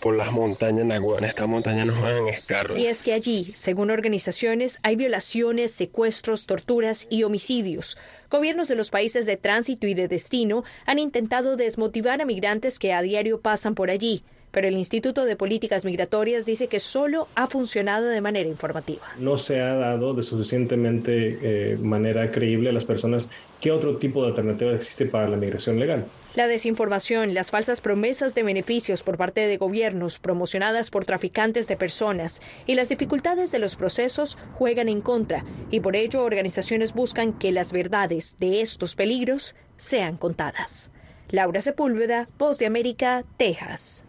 por 0.00 0.16
las 0.16 0.32
montañas 0.32 0.86
naguanas. 0.86 1.30
Estas 1.30 1.48
montañas 1.48 1.86
nos 1.86 2.00
van 2.00 2.18
en 2.18 2.28
escarro. 2.28 2.76
Y 2.76 2.86
es 2.86 3.02
que 3.02 3.12
allí, 3.12 3.52
según 3.54 3.90
organizaciones, 3.90 4.78
hay 4.82 4.96
violaciones, 4.96 5.72
secuestros, 5.72 6.46
torturas 6.46 7.06
y 7.10 7.22
homicidios. 7.22 7.98
Gobiernos 8.30 8.68
de 8.68 8.74
los 8.74 8.90
países 8.90 9.26
de 9.26 9.36
tránsito 9.36 9.86
y 9.86 9.94
de 9.94 10.08
destino 10.08 10.64
han 10.86 10.98
intentado 10.98 11.56
desmotivar 11.56 12.20
a 12.20 12.24
migrantes 12.24 12.78
que 12.78 12.92
a 12.92 13.02
diario 13.02 13.40
pasan 13.40 13.74
por 13.74 13.90
allí 13.90 14.24
pero 14.54 14.68
el 14.68 14.76
Instituto 14.76 15.24
de 15.24 15.34
Políticas 15.34 15.84
Migratorias 15.84 16.46
dice 16.46 16.68
que 16.68 16.78
solo 16.78 17.26
ha 17.34 17.48
funcionado 17.48 18.06
de 18.06 18.20
manera 18.20 18.48
informativa. 18.48 19.02
No 19.18 19.36
se 19.36 19.60
ha 19.60 19.74
dado 19.74 20.14
de 20.14 20.22
suficientemente 20.22 21.72
eh, 21.72 21.76
manera 21.76 22.30
creíble 22.30 22.70
a 22.70 22.72
las 22.72 22.84
personas 22.84 23.28
qué 23.60 23.72
otro 23.72 23.96
tipo 23.96 24.22
de 24.22 24.28
alternativa 24.28 24.72
existe 24.72 25.06
para 25.06 25.28
la 25.28 25.36
migración 25.36 25.80
legal. 25.80 26.06
La 26.36 26.46
desinformación, 26.46 27.34
las 27.34 27.50
falsas 27.50 27.80
promesas 27.80 28.36
de 28.36 28.44
beneficios 28.44 29.02
por 29.02 29.16
parte 29.16 29.46
de 29.46 29.56
gobiernos 29.56 30.20
promocionadas 30.20 30.90
por 30.90 31.04
traficantes 31.04 31.66
de 31.66 31.76
personas 31.76 32.40
y 32.64 32.76
las 32.76 32.88
dificultades 32.88 33.50
de 33.50 33.58
los 33.58 33.74
procesos 33.74 34.38
juegan 34.54 34.88
en 34.88 35.00
contra 35.00 35.44
y 35.72 35.80
por 35.80 35.96
ello 35.96 36.22
organizaciones 36.22 36.94
buscan 36.94 37.32
que 37.32 37.50
las 37.50 37.72
verdades 37.72 38.36
de 38.38 38.60
estos 38.60 38.94
peligros 38.94 39.56
sean 39.76 40.16
contadas. 40.16 40.92
Laura 41.30 41.60
Sepúlveda, 41.60 42.28
Voz 42.38 42.58
de 42.58 42.66
América, 42.66 43.24
Texas. 43.36 44.04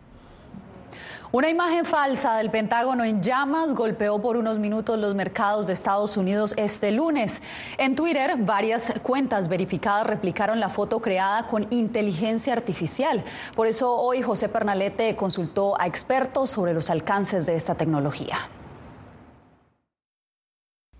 Una 1.35 1.49
imagen 1.49 1.83
falsa 1.83 2.37
del 2.37 2.49
Pentágono 2.49 3.03
en 3.03 3.21
llamas 3.21 3.73
golpeó 3.73 4.21
por 4.21 4.37
unos 4.37 4.57
minutos 4.57 4.97
los 4.97 5.15
mercados 5.15 5.67
de 5.67 5.73
Estados 5.73 6.15
Unidos 6.15 6.53
este 6.55 6.93
lunes. 6.93 7.41
En 7.77 7.93
Twitter, 7.97 8.37
varias 8.37 8.93
cuentas 9.03 9.49
verificadas 9.49 10.07
replicaron 10.07 10.61
la 10.61 10.69
foto 10.69 11.01
creada 11.01 11.45
con 11.47 11.67
inteligencia 11.71 12.53
artificial. 12.53 13.21
Por 13.53 13.67
eso 13.67 13.97
hoy 13.97 14.21
José 14.21 14.47
Pernalete 14.47 15.17
consultó 15.17 15.77
a 15.77 15.87
expertos 15.87 16.51
sobre 16.51 16.73
los 16.73 16.89
alcances 16.89 17.45
de 17.45 17.55
esta 17.55 17.75
tecnología. 17.75 18.47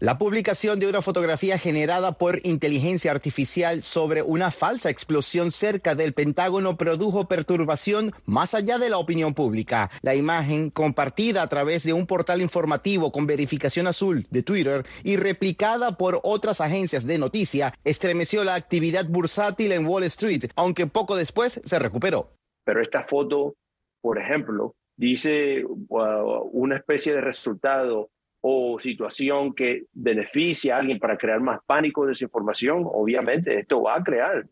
La 0.01 0.17
publicación 0.17 0.77
de 0.81 0.89
una 0.89 1.01
fotografía 1.01 1.57
generada 1.57 2.17
por 2.17 2.45
inteligencia 2.45 3.11
artificial 3.11 3.81
sobre 3.81 4.21
una 4.21 4.51
falsa 4.51 4.89
explosión 4.89 5.51
cerca 5.51 5.95
del 5.95 6.11
Pentágono 6.11 6.75
produjo 6.75 7.29
perturbación 7.29 8.11
más 8.25 8.53
allá 8.53 8.77
de 8.77 8.89
la 8.89 8.97
opinión 8.97 9.33
pública. 9.33 9.89
La 10.01 10.13
imagen, 10.13 10.69
compartida 10.69 11.41
a 11.41 11.47
través 11.47 11.85
de 11.85 11.93
un 11.93 12.07
portal 12.07 12.41
informativo 12.41 13.13
con 13.13 13.25
verificación 13.25 13.87
azul 13.87 14.27
de 14.31 14.43
Twitter 14.43 14.85
y 15.01 15.15
replicada 15.15 15.95
por 15.95 16.19
otras 16.23 16.59
agencias 16.59 17.07
de 17.07 17.17
noticia, 17.17 17.73
estremeció 17.85 18.43
la 18.43 18.55
actividad 18.55 19.07
bursátil 19.07 19.71
en 19.71 19.85
Wall 19.85 20.03
Street, 20.03 20.51
aunque 20.57 20.87
poco 20.87 21.15
después 21.15 21.61
se 21.63 21.79
recuperó. 21.79 22.33
Pero 22.65 22.81
esta 22.81 23.01
foto, 23.01 23.55
por 24.01 24.19
ejemplo, 24.19 24.75
dice 24.97 25.63
uh, 25.63 26.49
una 26.51 26.75
especie 26.75 27.13
de 27.13 27.21
resultado 27.21 28.09
o 28.47 28.79
situación 28.79 29.55
que 29.55 29.85
beneficia 29.91 30.75
a 30.75 30.79
alguien 30.79 30.99
para 30.99 31.17
crear 31.17 31.41
más 31.41 31.61
pánico, 31.65 32.05
desinformación, 32.05 32.83
obviamente 32.85 33.57
esto 33.57 33.81
va 33.81 33.95
a 33.95 34.03
crear 34.03 34.45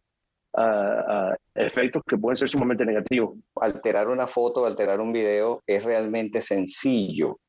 efectos 1.53 2.01
que 2.07 2.17
pueden 2.17 2.38
ser 2.38 2.50
sumamente 2.50 2.85
negativos. 2.85 3.38
Alterar 3.55 4.07
una 4.07 4.25
foto, 4.25 4.65
alterar 4.65 5.00
un 5.00 5.13
video 5.13 5.62
es 5.67 5.83
realmente 5.83 6.41
sencillo. 6.41 7.39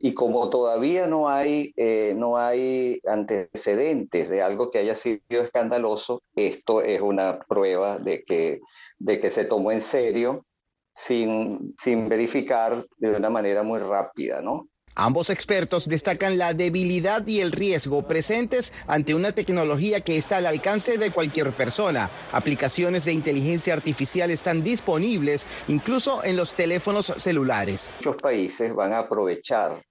Y 0.00 0.14
como 0.14 0.50
todavía 0.50 1.06
no 1.06 1.28
hay, 1.28 1.72
eh, 1.76 2.12
no 2.16 2.38
hay 2.38 3.00
antecedentes 3.06 4.28
de 4.28 4.42
algo 4.42 4.72
que 4.72 4.78
haya 4.78 4.96
sido 4.96 5.20
escandaloso, 5.44 6.22
esto 6.34 6.82
es 6.82 7.00
una 7.00 7.38
prueba 7.38 8.00
de 8.00 8.24
que, 8.24 8.60
de 8.98 9.20
que 9.20 9.30
se 9.30 9.44
tomó 9.44 9.70
en 9.70 9.80
serio 9.80 10.44
sin, 10.92 11.76
sin 11.78 12.08
verificar 12.08 12.84
de 12.98 13.10
una 13.12 13.30
manera 13.30 13.62
muy 13.62 13.78
rápida, 13.78 14.42
¿no? 14.42 14.68
Ambos 14.96 15.28
expertos 15.28 15.88
destacan 15.88 16.38
la 16.38 16.54
debilidad 16.54 17.26
y 17.26 17.40
el 17.40 17.50
riesgo 17.50 18.06
presentes 18.06 18.72
ante 18.86 19.14
una 19.14 19.32
tecnología 19.32 20.02
que 20.02 20.16
está 20.16 20.36
al 20.36 20.46
alcance 20.46 20.98
de 20.98 21.10
cualquier 21.10 21.50
persona. 21.52 22.10
Aplicaciones 22.30 23.04
de 23.04 23.12
inteligencia 23.12 23.74
artificial 23.74 24.30
están 24.30 24.62
disponibles 24.62 25.48
incluso 25.66 26.22
en 26.22 26.36
los 26.36 26.54
teléfonos 26.54 27.12
celulares. 27.16 27.92
Muchos 27.96 28.16
países 28.16 28.72
van 28.72 28.92
a 28.92 29.00
aprovechar 29.00 29.82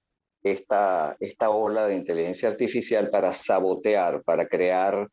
esta, 0.41 1.17
esta 1.19 1.49
ola 1.49 1.85
de 1.85 1.95
inteligencia 1.95 2.47
artificial 2.47 3.09
para 3.09 3.33
sabotear, 3.33 4.23
para 4.23 4.47
crear 4.47 5.09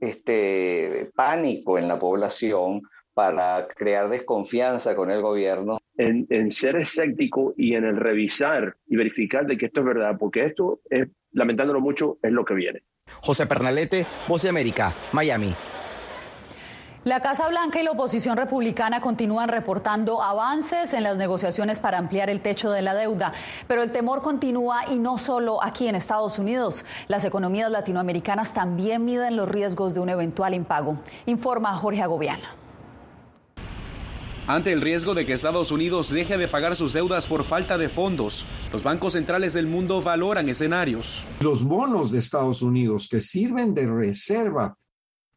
este 0.00 1.12
pánico 1.14 1.78
en 1.78 1.86
la 1.86 1.96
población, 1.96 2.82
para 3.14 3.68
crear 3.68 4.08
desconfianza 4.08 4.96
con 4.96 5.12
el 5.12 5.22
gobierno 5.22 5.78
en, 5.96 6.50
ser 6.50 6.76
escéptico 6.76 7.54
y 7.56 7.74
en 7.74 7.84
el 7.84 7.96
revisar 7.96 8.76
y 8.86 8.96
verificar 8.96 9.46
de 9.46 9.56
que 9.56 9.66
esto 9.66 9.80
es 9.80 9.86
verdad, 9.86 10.16
porque 10.18 10.44
esto, 10.44 10.80
es, 10.90 11.08
lamentándolo 11.32 11.80
mucho, 11.80 12.18
es 12.22 12.32
lo 12.32 12.44
que 12.44 12.54
viene. 12.54 12.82
José 13.20 13.46
Pernalete, 13.46 14.06
Voz 14.28 14.42
de 14.42 14.48
América, 14.48 14.92
Miami. 15.12 15.54
La 17.04 17.18
Casa 17.18 17.48
Blanca 17.48 17.80
y 17.80 17.82
la 17.82 17.90
oposición 17.90 18.36
republicana 18.36 19.00
continúan 19.00 19.48
reportando 19.48 20.22
avances 20.22 20.94
en 20.94 21.02
las 21.02 21.16
negociaciones 21.16 21.80
para 21.80 21.98
ampliar 21.98 22.30
el 22.30 22.40
techo 22.40 22.70
de 22.70 22.80
la 22.80 22.94
deuda, 22.94 23.32
pero 23.66 23.82
el 23.82 23.90
temor 23.90 24.22
continúa 24.22 24.84
y 24.88 25.00
no 25.00 25.18
solo 25.18 25.60
aquí 25.64 25.88
en 25.88 25.96
Estados 25.96 26.38
Unidos. 26.38 26.84
Las 27.08 27.24
economías 27.24 27.72
latinoamericanas 27.72 28.54
también 28.54 29.04
miden 29.04 29.36
los 29.36 29.48
riesgos 29.48 29.94
de 29.94 30.00
un 30.00 30.10
eventual 30.10 30.54
impago, 30.54 30.96
informa 31.26 31.76
Jorge 31.76 32.02
Agobiana. 32.02 32.61
Ante 34.46 34.72
el 34.72 34.80
riesgo 34.80 35.14
de 35.14 35.24
que 35.24 35.34
Estados 35.34 35.70
Unidos 35.70 36.10
deje 36.10 36.36
de 36.36 36.48
pagar 36.48 36.74
sus 36.74 36.92
deudas 36.92 37.28
por 37.28 37.44
falta 37.44 37.78
de 37.78 37.88
fondos, 37.88 38.44
los 38.72 38.82
bancos 38.82 39.12
centrales 39.12 39.52
del 39.52 39.68
mundo 39.68 40.02
valoran 40.02 40.48
escenarios. 40.48 41.24
Los 41.38 41.62
bonos 41.62 42.10
de 42.10 42.18
Estados 42.18 42.60
Unidos 42.60 43.08
que 43.08 43.20
sirven 43.20 43.72
de 43.72 43.86
reserva 43.86 44.76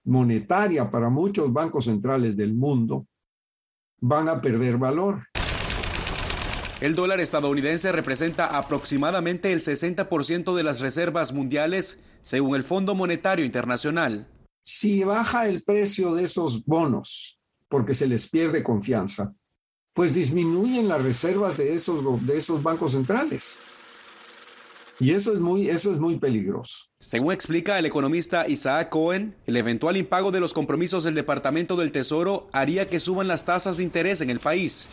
monetaria 0.06 0.90
para 0.90 1.10
muchos 1.10 1.54
bancos 1.54 1.86
centrales 1.86 2.36
del 2.36 2.56
mundo 2.56 3.06
van 4.02 4.28
a 4.28 4.42
perder 4.42 4.78
valor. 4.78 5.28
El 6.82 6.96
dólar 6.96 7.20
estadounidense 7.20 7.92
representa 7.92 8.58
aproximadamente 8.58 9.54
el 9.54 9.62
60% 9.62 10.56
de 10.56 10.64
las 10.64 10.80
reservas 10.80 11.32
mundiales, 11.32 12.00
según 12.24 12.56
el 12.56 12.64
Fondo 12.64 12.96
Monetario 12.96 13.46
Internacional. 13.46 14.28
Si 14.64 15.04
baja 15.04 15.48
el 15.48 15.64
precio 15.64 16.16
de 16.16 16.24
esos 16.24 16.66
bonos, 16.66 17.40
porque 17.70 17.94
se 17.94 18.08
les 18.08 18.30
pierde 18.30 18.64
confianza, 18.64 19.34
pues 19.94 20.14
disminuyen 20.14 20.88
las 20.88 21.02
reservas 21.02 21.58
de 21.58 21.74
esos, 21.74 22.26
de 22.26 22.38
esos 22.38 22.62
bancos 22.62 22.92
centrales. 22.92 23.62
Y 25.00 25.12
eso 25.12 25.34
es, 25.34 25.40
muy, 25.40 25.70
eso 25.70 25.92
es 25.92 26.00
muy 26.00 26.18
peligroso. 26.18 26.86
Según 27.06 27.34
explica 27.34 27.78
el 27.78 27.86
economista 27.86 28.48
Isaac 28.48 28.90
Cohen, 28.90 29.36
el 29.46 29.58
eventual 29.58 29.96
impago 29.96 30.32
de 30.32 30.40
los 30.40 30.56
compromisos 30.56 31.04
del 31.04 31.14
Departamento 31.14 31.76
del 31.76 31.92
Tesoro 31.92 32.48
haría 32.52 32.88
que 32.88 33.00
suban 33.00 33.28
las 33.28 33.46
tasas 33.46 33.78
de 33.78 33.84
interés 33.84 34.22
en 34.22 34.32
el 34.32 34.40
país, 34.40 34.88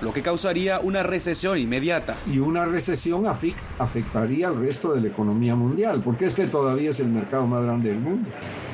lo 0.00 0.14
que 0.14 0.22
causaría 0.22 0.80
una 0.80 1.02
recesión 1.02 1.58
inmediata. 1.58 2.16
Y 2.26 2.38
una 2.38 2.64
recesión 2.64 3.26
afectaría 3.26 4.48
al 4.48 4.58
resto 4.58 4.94
de 4.94 5.02
la 5.02 5.08
economía 5.08 5.54
mundial, 5.56 6.00
porque 6.02 6.24
este 6.24 6.46
todavía 6.46 6.88
es 6.88 7.00
el 7.00 7.08
mercado 7.08 7.46
más 7.46 7.62
grande 7.62 7.90
del 7.90 7.98
mundo. 7.98 8.30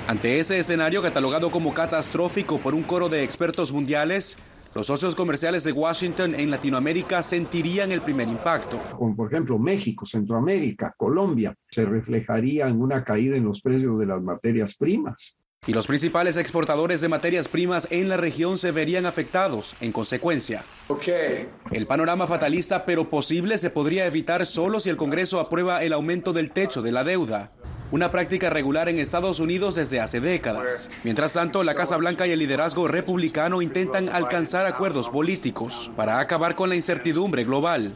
Ante 0.06 0.38
ese 0.38 0.60
escenario 0.60 1.02
catalogado 1.02 1.50
como 1.50 1.74
catastrófico 1.74 2.58
por 2.58 2.74
un 2.74 2.84
coro 2.84 3.08
de 3.08 3.24
expertos 3.24 3.72
mundiales, 3.72 4.36
los 4.74 4.88
socios 4.88 5.14
comerciales 5.14 5.62
de 5.62 5.70
Washington 5.70 6.34
en 6.34 6.50
Latinoamérica 6.50 7.22
sentirían 7.22 7.92
el 7.92 8.00
primer 8.00 8.26
impacto. 8.26 8.80
Como 8.98 9.14
por 9.14 9.32
ejemplo 9.32 9.56
México, 9.58 10.04
Centroamérica, 10.04 10.92
Colombia, 10.96 11.54
se 11.70 11.84
reflejaría 11.84 12.66
en 12.66 12.80
una 12.80 13.04
caída 13.04 13.36
en 13.36 13.44
los 13.44 13.60
precios 13.60 13.98
de 14.00 14.06
las 14.06 14.20
materias 14.20 14.74
primas. 14.74 15.38
Y 15.66 15.72
los 15.72 15.86
principales 15.86 16.36
exportadores 16.36 17.00
de 17.00 17.08
materias 17.08 17.48
primas 17.48 17.88
en 17.90 18.08
la 18.08 18.16
región 18.16 18.58
se 18.58 18.70
verían 18.70 19.06
afectados 19.06 19.74
en 19.80 19.92
consecuencia. 19.92 20.62
Okay. 20.88 21.48
El 21.70 21.86
panorama 21.86 22.26
fatalista 22.26 22.84
pero 22.84 23.08
posible 23.08 23.56
se 23.58 23.70
podría 23.70 24.06
evitar 24.06 24.44
solo 24.44 24.80
si 24.80 24.90
el 24.90 24.96
Congreso 24.96 25.40
aprueba 25.40 25.82
el 25.82 25.92
aumento 25.92 26.32
del 26.32 26.50
techo 26.50 26.82
de 26.82 26.92
la 26.92 27.04
deuda 27.04 27.52
una 27.94 28.10
práctica 28.10 28.50
regular 28.50 28.88
en 28.88 28.98
Estados 28.98 29.38
Unidos 29.38 29.76
desde 29.76 30.00
hace 30.00 30.18
décadas. 30.18 30.90
Mientras 31.04 31.32
tanto, 31.32 31.62
la 31.62 31.76
Casa 31.76 31.96
Blanca 31.96 32.26
y 32.26 32.32
el 32.32 32.40
liderazgo 32.40 32.88
republicano 32.88 33.62
intentan 33.62 34.08
alcanzar 34.08 34.66
acuerdos 34.66 35.08
políticos 35.08 35.92
para 35.94 36.18
acabar 36.18 36.56
con 36.56 36.68
la 36.68 36.74
incertidumbre 36.74 37.44
global. 37.44 37.94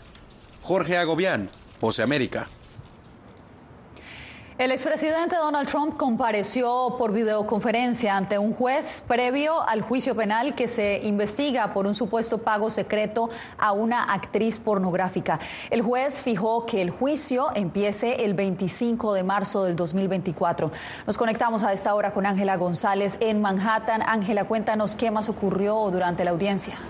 Jorge 0.63 0.97
Agobián, 0.97 1.51
Pose 1.81 2.03
América. 2.03 2.47
El 4.59 4.73
expresidente 4.73 5.37
Donald 5.37 5.69
Trump 5.69 5.97
compareció 5.97 6.97
por 6.99 7.13
videoconferencia 7.13 8.17
ante 8.17 8.39
un 8.39 8.53
juez 8.53 9.05
previo 9.07 9.63
al 9.63 9.83
juicio 9.83 10.17
penal 10.17 10.57
que 10.57 10.67
se 10.67 10.99
investiga 11.05 11.73
por 11.73 11.87
un 11.87 11.95
supuesto 11.95 12.39
pago 12.39 12.69
secreto 12.69 13.31
a 13.57 13.71
una 13.71 14.13
actriz 14.13 14.59
pornográfica. 14.59 15.39
El 15.71 15.83
juez 15.83 16.25
fijó 16.25 16.67
que 16.67 16.83
el 16.83 16.91
juicio 16.91 17.51
empiece 17.55 18.25
el 18.25 18.35
25 18.35 19.15
de 19.15 19.23
marzo 19.23 19.63
del 19.63 19.77
2024. 19.77 20.73
Nos 21.07 21.17
conectamos 21.17 21.63
a 21.63 21.73
esta 21.73 21.95
hora 21.95 22.11
con 22.11 22.27
Ángela 22.27 22.57
González 22.57 23.17
en 23.21 23.41
Manhattan. 23.41 24.03
Ángela, 24.03 24.43
cuéntanos 24.43 24.97
qué 24.97 25.13
más 25.13 25.29
ocurrió 25.29 25.89
durante 25.93 26.25
la 26.25 26.33
audiencia. 26.33 26.81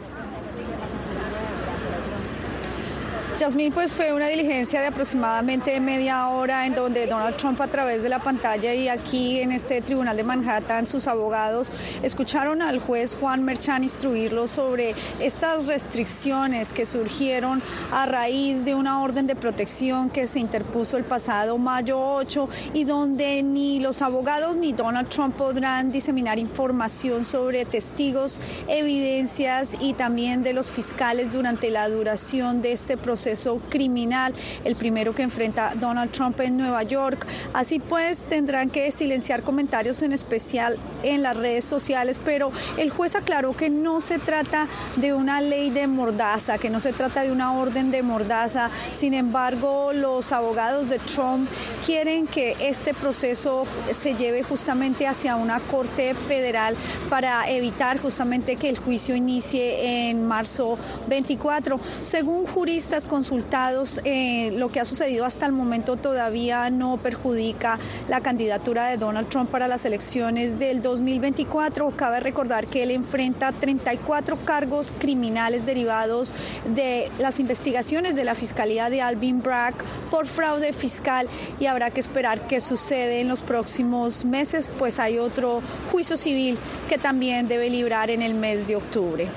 Yasmín, 3.38 3.72
pues 3.72 3.94
fue 3.94 4.12
una 4.12 4.26
diligencia 4.26 4.80
de 4.80 4.88
aproximadamente 4.88 5.78
media 5.78 6.28
hora 6.28 6.66
en 6.66 6.74
donde 6.74 7.06
Donald 7.06 7.36
Trump 7.36 7.60
a 7.60 7.68
través 7.68 8.02
de 8.02 8.08
la 8.08 8.18
pantalla 8.18 8.74
y 8.74 8.88
aquí 8.88 9.38
en 9.38 9.52
este 9.52 9.80
tribunal 9.80 10.16
de 10.16 10.24
Manhattan 10.24 10.88
sus 10.88 11.06
abogados 11.06 11.70
escucharon 12.02 12.62
al 12.62 12.80
juez 12.80 13.16
Juan 13.20 13.44
Merchan 13.44 13.84
instruirlo 13.84 14.48
sobre 14.48 14.96
estas 15.20 15.68
restricciones 15.68 16.72
que 16.72 16.84
surgieron 16.84 17.62
a 17.92 18.06
raíz 18.06 18.64
de 18.64 18.74
una 18.74 19.00
orden 19.02 19.28
de 19.28 19.36
protección 19.36 20.10
que 20.10 20.26
se 20.26 20.40
interpuso 20.40 20.96
el 20.96 21.04
pasado 21.04 21.58
mayo 21.58 22.00
8 22.00 22.48
y 22.74 22.82
donde 22.82 23.44
ni 23.44 23.78
los 23.78 24.02
abogados 24.02 24.56
ni 24.56 24.72
Donald 24.72 25.10
Trump 25.10 25.36
podrán 25.36 25.92
diseminar 25.92 26.40
información 26.40 27.24
sobre 27.24 27.64
testigos, 27.66 28.40
evidencias 28.66 29.74
y 29.78 29.92
también 29.92 30.42
de 30.42 30.54
los 30.54 30.72
fiscales 30.72 31.30
durante 31.30 31.70
la 31.70 31.88
duración 31.88 32.62
de 32.62 32.72
este 32.72 32.96
proceso 32.96 33.27
criminal, 33.68 34.34
el 34.64 34.76
primero 34.76 35.14
que 35.14 35.22
enfrenta 35.22 35.72
Donald 35.74 36.10
Trump 36.12 36.40
en 36.40 36.56
Nueva 36.56 36.82
York. 36.82 37.26
Así 37.52 37.78
pues, 37.78 38.24
tendrán 38.24 38.70
que 38.70 38.90
silenciar 38.92 39.42
comentarios 39.42 40.02
en 40.02 40.12
especial 40.12 40.78
en 41.02 41.22
las 41.22 41.36
redes 41.36 41.64
sociales, 41.64 42.20
pero 42.24 42.50
el 42.76 42.90
juez 42.90 43.14
aclaró 43.14 43.56
que 43.56 43.70
no 43.70 44.00
se 44.00 44.18
trata 44.18 44.68
de 44.96 45.12
una 45.12 45.40
ley 45.40 45.70
de 45.70 45.86
mordaza, 45.86 46.58
que 46.58 46.70
no 46.70 46.80
se 46.80 46.92
trata 46.92 47.22
de 47.22 47.32
una 47.32 47.52
orden 47.52 47.90
de 47.90 48.02
mordaza. 48.02 48.70
Sin 48.92 49.14
embargo, 49.14 49.92
los 49.92 50.32
abogados 50.32 50.88
de 50.88 50.98
Trump 50.98 51.48
quieren 51.84 52.26
que 52.26 52.56
este 52.60 52.94
proceso 52.94 53.66
se 53.92 54.14
lleve 54.14 54.42
justamente 54.42 55.06
hacia 55.06 55.36
una 55.36 55.60
corte 55.60 56.14
federal 56.14 56.76
para 57.08 57.48
evitar 57.50 58.00
justamente 58.00 58.56
que 58.56 58.68
el 58.68 58.78
juicio 58.78 59.14
inicie 59.14 60.08
en 60.08 60.26
marzo 60.26 60.78
24. 61.08 61.80
Según 62.02 62.46
juristas 62.46 63.08
consultados, 63.18 64.00
eh, 64.04 64.52
lo 64.52 64.70
que 64.70 64.78
ha 64.78 64.84
sucedido 64.84 65.24
hasta 65.24 65.44
el 65.44 65.50
momento 65.50 65.96
todavía 65.96 66.70
no 66.70 66.98
perjudica 66.98 67.80
la 68.08 68.20
candidatura 68.20 68.86
de 68.86 68.96
Donald 68.96 69.28
Trump 69.28 69.50
para 69.50 69.66
las 69.66 69.84
elecciones 69.84 70.60
del 70.60 70.82
2024. 70.82 71.90
Cabe 71.96 72.20
recordar 72.20 72.68
que 72.68 72.84
él 72.84 72.92
enfrenta 72.92 73.50
34 73.50 74.44
cargos 74.44 74.94
criminales 75.00 75.66
derivados 75.66 76.32
de 76.76 77.10
las 77.18 77.40
investigaciones 77.40 78.14
de 78.14 78.22
la 78.22 78.36
Fiscalía 78.36 78.88
de 78.88 79.02
Alvin 79.02 79.42
Bragg 79.42 79.74
por 80.12 80.28
fraude 80.28 80.72
fiscal 80.72 81.26
y 81.58 81.66
habrá 81.66 81.90
que 81.90 81.98
esperar 81.98 82.46
qué 82.46 82.60
sucede 82.60 83.18
en 83.18 83.26
los 83.26 83.42
próximos 83.42 84.24
meses, 84.24 84.70
pues 84.78 85.00
hay 85.00 85.18
otro 85.18 85.60
juicio 85.90 86.16
civil 86.16 86.56
que 86.88 86.98
también 86.98 87.48
debe 87.48 87.68
librar 87.68 88.10
en 88.10 88.22
el 88.22 88.34
mes 88.34 88.68
de 88.68 88.76
octubre. 88.76 89.28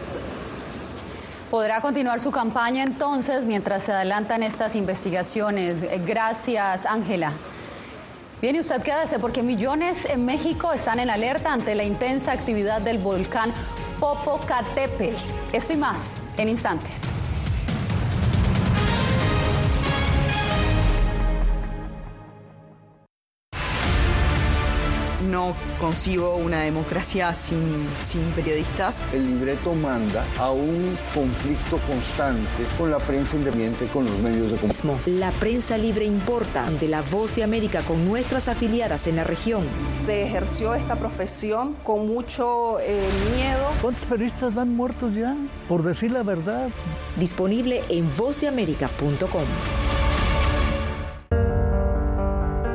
Podrá 1.51 1.81
continuar 1.81 2.21
su 2.21 2.31
campaña 2.31 2.81
entonces 2.81 3.45
mientras 3.45 3.83
se 3.83 3.91
adelantan 3.91 4.41
estas 4.41 4.73
investigaciones. 4.73 5.83
Gracias, 6.05 6.85
Ángela. 6.85 7.33
Bien, 8.41 8.55
y 8.55 8.61
usted 8.61 8.81
quédese 8.81 9.19
porque 9.19 9.43
millones 9.43 10.05
en 10.05 10.25
México 10.25 10.71
están 10.71 11.01
en 11.01 11.09
alerta 11.09 11.51
ante 11.51 11.75
la 11.75 11.83
intensa 11.83 12.31
actividad 12.31 12.79
del 12.81 12.99
volcán 12.99 13.51
Popocatépetl. 13.99 15.21
Esto 15.51 15.73
y 15.73 15.75
más 15.75 16.21
en 16.37 16.47
instantes. 16.47 17.10
Concibo 25.81 26.35
una 26.35 26.61
democracia 26.61 27.33
sin, 27.33 27.87
sin 27.99 28.21
periodistas. 28.35 29.03
El 29.11 29.25
libreto 29.25 29.73
manda 29.73 30.23
a 30.37 30.51
un 30.51 30.95
conflicto 31.11 31.79
constante 31.87 32.63
con 32.77 32.91
la 32.91 32.99
prensa 32.99 33.35
independiente, 33.35 33.87
con 33.87 34.05
los 34.05 34.17
medios 34.19 34.51
de 34.51 34.57
comunicación. 34.57 35.19
La 35.19 35.31
prensa 35.31 35.79
libre 35.79 36.05
importa 36.05 36.69
de 36.69 36.87
la 36.87 37.01
voz 37.01 37.35
de 37.35 37.43
América 37.43 37.81
con 37.81 38.05
nuestras 38.05 38.47
afiliadas 38.47 39.07
en 39.07 39.15
la 39.15 39.23
región. 39.23 39.65
Se 40.05 40.23
ejerció 40.23 40.75
esta 40.75 40.97
profesión 40.97 41.75
con 41.83 42.07
mucho 42.07 42.79
eh, 42.79 43.09
miedo. 43.35 43.71
¿Cuántos 43.81 44.05
periodistas 44.05 44.53
van 44.53 44.75
muertos 44.75 45.15
ya? 45.15 45.35
Por 45.67 45.81
decir 45.81 46.11
la 46.11 46.21
verdad. 46.21 46.69
Disponible 47.17 47.81
en 47.89 48.07
vozdeamerica.com. 48.15 49.45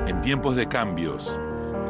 En 0.09 0.21
tiempos 0.23 0.57
de 0.57 0.67
cambios, 0.67 1.31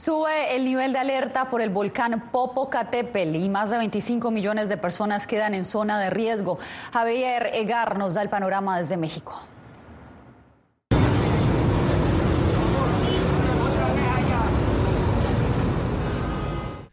Sube 0.00 0.56
el 0.56 0.64
nivel 0.64 0.94
de 0.94 0.98
alerta 0.98 1.50
por 1.50 1.60
el 1.60 1.68
volcán 1.68 2.30
Popocatépetl 2.32 3.36
y 3.36 3.50
más 3.50 3.68
de 3.68 3.76
25 3.76 4.30
millones 4.30 4.70
de 4.70 4.78
personas 4.78 5.26
quedan 5.26 5.52
en 5.52 5.66
zona 5.66 6.00
de 6.00 6.08
riesgo. 6.08 6.58
Javier 6.90 7.50
Egar 7.52 7.98
nos 7.98 8.14
da 8.14 8.22
el 8.22 8.30
panorama 8.30 8.78
desde 8.78 8.96
México. 8.96 9.38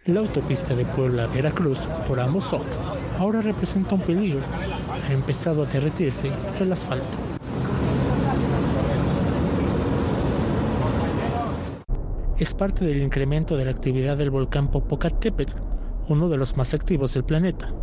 La 0.04 0.20
autopista 0.20 0.76
de 0.76 0.84
Puebla 0.84 1.24
a 1.24 1.28
Veracruz 1.28 1.80
por 2.10 2.20
Amozoc 2.20 2.66
ahora 3.18 3.40
representa 3.40 3.96
un 3.96 4.02
peligro. 4.02 4.42
Ha 5.08 5.14
empezado 5.14 5.64
a 5.64 5.66
derretirse 5.66 6.30
el 6.60 6.74
asfalto. 6.74 7.37
Es 12.40 12.54
parte 12.54 12.86
del 12.86 13.02
incremento 13.02 13.58
de 13.58 13.66
la 13.66 13.72
actividad 13.72 14.16
del 14.16 14.30
volcán 14.30 14.70
Popocatépetl, 14.70 15.54
uno 16.08 16.30
de 16.30 16.38
los 16.38 16.56
más 16.56 16.76
activos 16.76 17.16
del 17.16 17.24
planeta. 17.24 17.74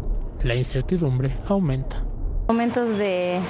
La 0.44 0.54
incertidumbre 0.54 1.34
aumenta. 1.48 2.04
Momentos 2.46 2.88
de, 2.96 3.40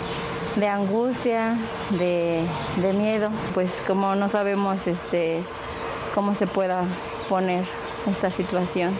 de 0.56 0.66
angustia, 0.66 1.58
de, 1.98 2.42
de, 2.80 2.92
miedo, 2.94 3.28
pues 3.52 3.70
como 3.86 4.14
no 4.14 4.30
sabemos 4.30 4.86
este, 4.86 5.42
cómo 6.14 6.34
se 6.34 6.46
pueda 6.46 6.84
poner 7.28 7.66
esta 8.06 8.30
situación. 8.30 8.94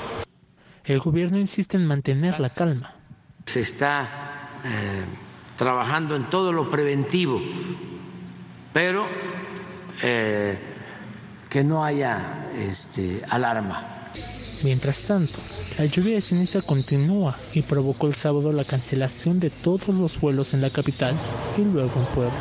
El 0.84 0.98
gobierno 0.98 1.38
insiste 1.38 1.78
en 1.78 1.86
mantener 1.86 2.38
la 2.38 2.50
calma. 2.50 2.92
Se 3.46 3.60
está 3.60 4.50
eh, 4.62 5.04
trabajando 5.56 6.16
en 6.16 6.24
todo 6.24 6.52
lo 6.52 6.70
preventivo, 6.70 7.40
pero 8.74 9.06
eh, 10.02 10.73
que 11.54 11.62
no 11.62 11.84
haya 11.84 12.50
este, 12.58 13.22
alarma. 13.30 14.10
Mientras 14.64 14.98
tanto, 15.02 15.38
la 15.78 15.84
lluvia 15.84 16.16
de 16.16 16.20
ceniza 16.20 16.60
continúa 16.60 17.38
y 17.52 17.62
provocó 17.62 18.08
el 18.08 18.16
sábado 18.16 18.50
la 18.50 18.64
cancelación 18.64 19.38
de 19.38 19.50
todos 19.50 19.86
los 19.90 20.20
vuelos 20.20 20.52
en 20.52 20.62
la 20.62 20.70
capital 20.70 21.14
y 21.56 21.60
luego 21.60 21.92
en 21.94 22.06
Puebla. 22.06 22.34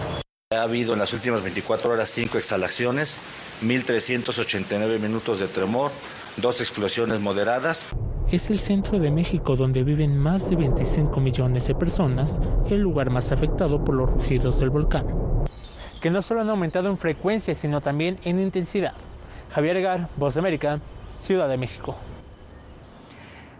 Ha 0.52 0.64
habido 0.64 0.94
en 0.94 1.00
las 1.00 1.14
últimas 1.14 1.44
24 1.44 1.92
horas 1.92 2.10
cinco 2.10 2.40
exhalaciones, 2.40 3.20
1.389 3.62 5.00
minutos 5.00 5.40
de 5.40 5.48
tremor, 5.48 5.92
dos 6.38 6.60
explosiones 6.60 7.20
moderadas. 7.20 7.86
Es 8.32 8.50
el 8.50 8.58
centro 8.58 8.98
de 8.98 9.12
México 9.12 9.56
donde 9.56 9.84
viven 9.84 10.18
más 10.18 10.50
de 10.50 10.56
25 10.56 11.20
millones 11.20 11.68
de 11.68 11.76
personas, 11.76 12.40
el 12.68 12.80
lugar 12.80 13.12
más 13.12 13.32
afectado 13.32 13.86
por 13.86 13.94
los 13.94 14.10
rugidos 14.10 14.60
del 14.60 14.72
volcán. 14.72 15.06
Que 16.04 16.12
no 16.12 16.22
solo 16.22 16.42
han 16.42 16.50
aumentado 16.50 16.90
en 16.90 16.98
frecuencia, 16.98 17.56
sino 17.56 17.80
también 17.80 18.18
en 18.26 18.38
intensidad. 18.38 18.92
Javier 19.54 19.82
Gar, 19.82 20.10
Voz 20.18 20.34
de 20.34 20.42
América, 20.42 20.82
Ciudad 21.18 21.48
de 21.48 21.58
México. 21.58 21.96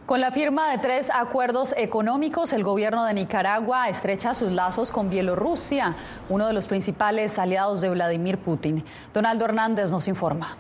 Con 0.06 0.20
la 0.20 0.34
firma 0.34 0.70
de 0.70 0.80
tres 0.80 1.10
acuerdos 1.10 1.74
económicos, 1.78 2.52
el 2.52 2.66
gobierno 2.66 3.06
de 3.06 3.14
Nicaragua 3.14 3.88
estrecha 3.88 4.34
sus 4.34 4.52
lazos 4.52 4.92
con 4.92 5.10
Bielorrusia, 5.10 5.96
uno 6.28 6.46
de 6.46 6.52
los 6.52 6.68
principales 6.68 7.40
aliados 7.40 7.80
de 7.80 7.90
Vladimir 7.90 8.38
Putin. 8.38 8.84
Donaldo 9.14 9.46
Hernández 9.46 9.90
nos 9.90 10.10
informa. 10.10 10.58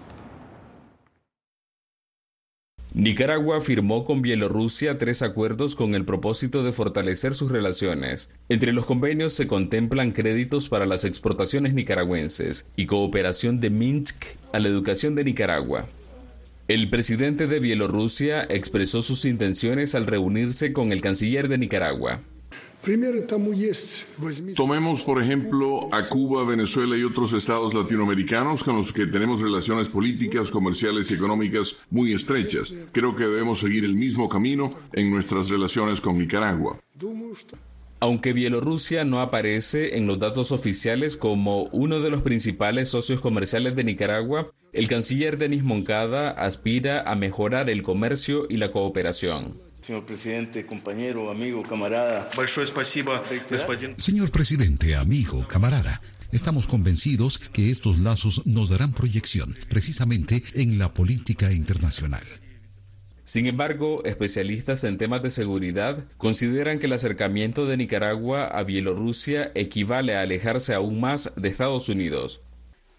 Nicaragua 2.96 3.60
firmó 3.60 4.06
con 4.06 4.22
Bielorrusia 4.22 5.00
tres 5.00 5.24
acuerdos 5.24 5.76
con 5.76 5.96
el 5.96 6.06
propósito 6.06 6.64
de 6.64 6.72
fortalecer 6.72 7.34
sus 7.34 7.52
relaciones. 7.52 8.30
Entre 8.50 8.72
los 8.72 8.86
convenios 8.86 9.34
se 9.34 9.48
contemplan 9.48 10.12
créditos 10.12 10.70
para 10.70 10.86
las 10.86 11.04
exportaciones 11.04 11.74
nicaragüenses 11.74 12.68
y 12.76 12.86
cooperación 12.86 13.60
de 13.60 13.72
Minsk 13.72 14.26
a 14.52 14.60
la 14.60 14.68
educación 14.68 15.16
de 15.16 15.24
Nicaragua. 15.24 15.88
El 16.68 16.92
presidente 16.92 17.48
de 17.48 17.60
Bielorrusia 17.60 18.44
expresó 18.44 19.02
sus 19.02 19.26
intenciones 19.26 19.96
al 19.96 20.06
reunirse 20.06 20.72
con 20.72 20.92
el 20.92 21.02
canciller 21.02 21.48
de 21.48 21.58
Nicaragua. 21.58 22.22
Tomemos, 24.56 25.02
por 25.04 25.22
ejemplo, 25.22 25.88
a 25.94 26.06
Cuba, 26.10 26.44
Venezuela 26.44 26.98
y 26.98 27.04
otros 27.04 27.32
estados 27.32 27.74
latinoamericanos 27.74 28.62
con 28.62 28.76
los 28.76 28.92
que 28.92 29.06
tenemos 29.06 29.42
relaciones 29.42 29.88
políticas, 29.88 30.52
comerciales 30.52 31.10
y 31.10 31.14
económicas 31.14 31.78
muy 31.90 32.12
estrechas. 32.12 32.76
Creo 32.92 33.16
que 33.16 33.24
debemos 33.24 33.62
seguir 33.62 33.86
el 33.86 33.94
mismo 33.94 34.28
camino 34.28 34.74
en 34.92 35.10
nuestras 35.10 35.48
relaciones 35.48 36.02
con 36.02 36.18
Nicaragua. 36.18 36.78
Aunque 38.02 38.34
Bielorrusia 38.34 39.06
no 39.06 39.22
aparece 39.22 39.96
en 39.98 40.06
los 40.06 40.20
datos 40.20 40.52
oficiales 40.52 41.16
como 41.16 41.70
uno 41.72 42.02
de 42.02 42.10
los 42.10 42.22
principales 42.22 42.90
socios 42.90 43.22
comerciales 43.22 43.78
de 43.78 43.86
Nicaragua, 43.86 44.52
el 44.74 44.90
canciller 44.90 45.38
Denis 45.38 45.64
Moncada 45.64 46.32
aspira 46.32 47.10
a 47.10 47.16
mejorar 47.16 47.70
el 47.70 47.82
comercio 47.82 48.46
y 48.50 48.58
la 48.58 48.74
cooperación. 48.74 49.73
Señor 49.84 50.06
presidente, 50.06 50.66
compañero, 50.66 51.30
amigo, 51.30 51.62
camarada. 51.64 52.30
Señor 53.98 54.32
presidente, 54.32 54.96
amigo, 54.96 55.46
camarada. 55.48 56.02
Estamos 56.32 56.68
convencidos 56.68 57.38
que 57.38 57.70
estos 57.70 58.00
lazos 58.00 58.46
nos 58.46 58.70
darán 58.70 58.94
proyección 58.94 59.54
precisamente 59.70 60.42
en 60.54 60.80
la 60.80 60.94
política 60.94 61.52
internacional. 61.52 62.24
Sin 63.26 63.46
embargo, 63.46 64.06
especialistas 64.06 64.86
en 64.86 64.98
temas 64.98 65.22
de 65.22 65.32
seguridad 65.32 66.06
consideran 66.18 66.80
que 66.80 66.86
el 66.86 66.94
acercamiento 66.94 67.66
de 67.68 67.76
Nicaragua 67.76 68.48
a 68.48 68.64
Bielorrusia 68.64 69.52
equivale 69.54 70.16
a 70.16 70.22
alejarse 70.22 70.74
aún 70.74 71.02
más 71.02 71.34
de 71.36 71.50
Estados 71.50 71.90
Unidos. 71.90 72.42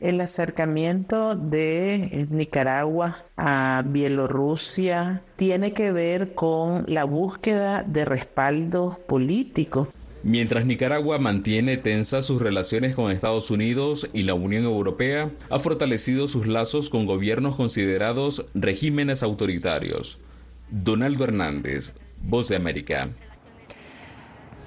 El 0.05 0.21
acercamiento 0.21 1.35
de 1.35 2.27
Nicaragua 2.31 3.25
a 3.39 3.83
Bielorrusia 3.87 5.23
tiene 5.37 5.73
que 5.73 5.93
ver 5.93 6.35
con 6.35 6.85
la 6.89 7.05
búsqueda 7.05 7.83
de 7.83 8.05
respaldo 8.05 9.01
político 9.09 9.89
Mientras 10.23 10.67
Nicaragua 10.67 11.19
mantiene 11.19 11.79
tensas 11.79 12.27
sus 12.27 12.41
relaciones 12.41 12.95
con 12.95 13.11
Estados 13.11 13.51
Unidos 13.51 14.09
y 14.13 14.25
la 14.25 14.35
Unión 14.35 14.65
Europea, 14.65 15.31
ha 15.51 15.59
fortalecido 15.59 16.29
sus 16.29 16.47
lazos 16.47 16.91
con 16.91 17.05
gobiernos 17.07 17.57
considerados 17.57 18.45
regímenes 18.55 19.23
autoritarios. 19.23 20.19
Donaldo 20.71 21.25
Hernández, 21.25 21.95
Voz 22.23 22.49
de 22.49 22.57
América. 22.57 23.11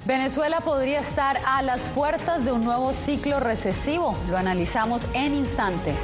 Venezuela 0.07 0.61
podría 0.61 1.01
estar 1.01 1.37
a 1.45 1.61
las 1.61 1.81
puertas 1.89 2.45
de 2.45 2.53
un 2.53 2.63
nuevo 2.63 2.93
ciclo 2.93 3.41
recesivo. 3.41 4.17
Lo 4.29 4.37
analizamos 4.37 5.05
en 5.13 5.35
instantes. 5.35 5.97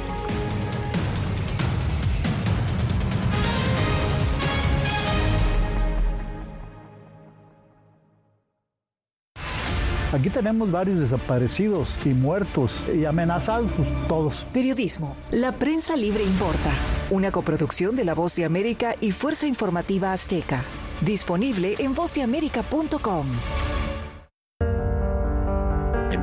Aquí 10.12 10.28
tenemos 10.28 10.70
varios 10.70 10.98
desaparecidos 11.00 11.96
y 12.04 12.10
muertos 12.10 12.84
y 12.94 13.06
amenazados 13.06 13.72
todos. 14.06 14.44
Periodismo. 14.52 15.16
La 15.30 15.52
prensa 15.52 15.96
libre 15.96 16.22
importa. 16.22 16.70
Una 17.08 17.32
coproducción 17.32 17.96
de 17.96 18.04
La 18.04 18.14
Voz 18.14 18.36
de 18.36 18.44
América 18.44 18.96
y 19.00 19.12
Fuerza 19.12 19.46
Informativa 19.46 20.12
Azteca. 20.12 20.62
Disponible 21.00 21.76
en 21.78 21.94
vozdeamerica.com. 21.94 23.26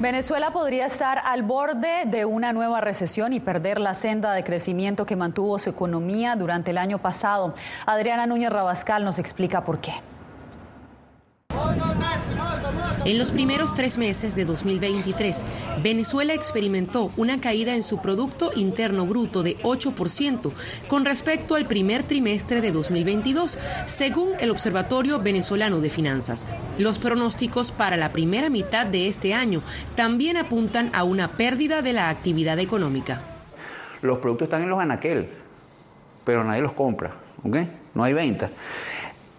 Venezuela 0.00 0.52
podría 0.52 0.86
estar 0.86 1.20
al 1.24 1.42
borde 1.42 2.04
de 2.06 2.24
una 2.24 2.52
nueva 2.52 2.80
recesión 2.80 3.32
y 3.32 3.40
perder 3.40 3.80
la 3.80 3.96
senda 3.96 4.32
de 4.32 4.44
crecimiento 4.44 5.06
que 5.06 5.16
mantuvo 5.16 5.58
su 5.58 5.70
economía 5.70 6.36
durante 6.36 6.70
el 6.70 6.78
año 6.78 6.98
pasado. 6.98 7.56
Adriana 7.84 8.24
Núñez 8.24 8.50
Rabascal 8.50 9.04
nos 9.04 9.18
explica 9.18 9.64
por 9.64 9.80
qué. 9.80 9.94
En 13.04 13.16
los 13.16 13.30
primeros 13.30 13.74
tres 13.74 13.96
meses 13.96 14.34
de 14.34 14.44
2023, 14.44 15.44
Venezuela 15.82 16.34
experimentó 16.34 17.12
una 17.16 17.40
caída 17.40 17.74
en 17.74 17.82
su 17.82 18.02
Producto 18.02 18.50
Interno 18.56 19.06
Bruto 19.06 19.42
de 19.42 19.56
8% 19.58 20.52
con 20.88 21.04
respecto 21.04 21.54
al 21.54 21.66
primer 21.66 22.02
trimestre 22.02 22.60
de 22.60 22.72
2022, 22.72 23.56
según 23.86 24.30
el 24.40 24.50
Observatorio 24.50 25.20
Venezolano 25.20 25.80
de 25.80 25.90
Finanzas. 25.90 26.46
Los 26.76 26.98
pronósticos 26.98 27.70
para 27.70 27.96
la 27.96 28.10
primera 28.10 28.50
mitad 28.50 28.84
de 28.84 29.08
este 29.08 29.32
año 29.32 29.62
también 29.94 30.36
apuntan 30.36 30.90
a 30.92 31.04
una 31.04 31.28
pérdida 31.28 31.82
de 31.82 31.92
la 31.92 32.08
actividad 32.08 32.58
económica. 32.58 33.20
Los 34.02 34.18
productos 34.18 34.46
están 34.46 34.62
en 34.62 34.70
los 34.70 34.80
anaquel, 34.80 35.28
pero 36.24 36.42
nadie 36.42 36.62
los 36.62 36.72
compra, 36.72 37.12
¿ok? 37.44 37.56
No 37.94 38.04
hay 38.04 38.12
venta 38.12 38.50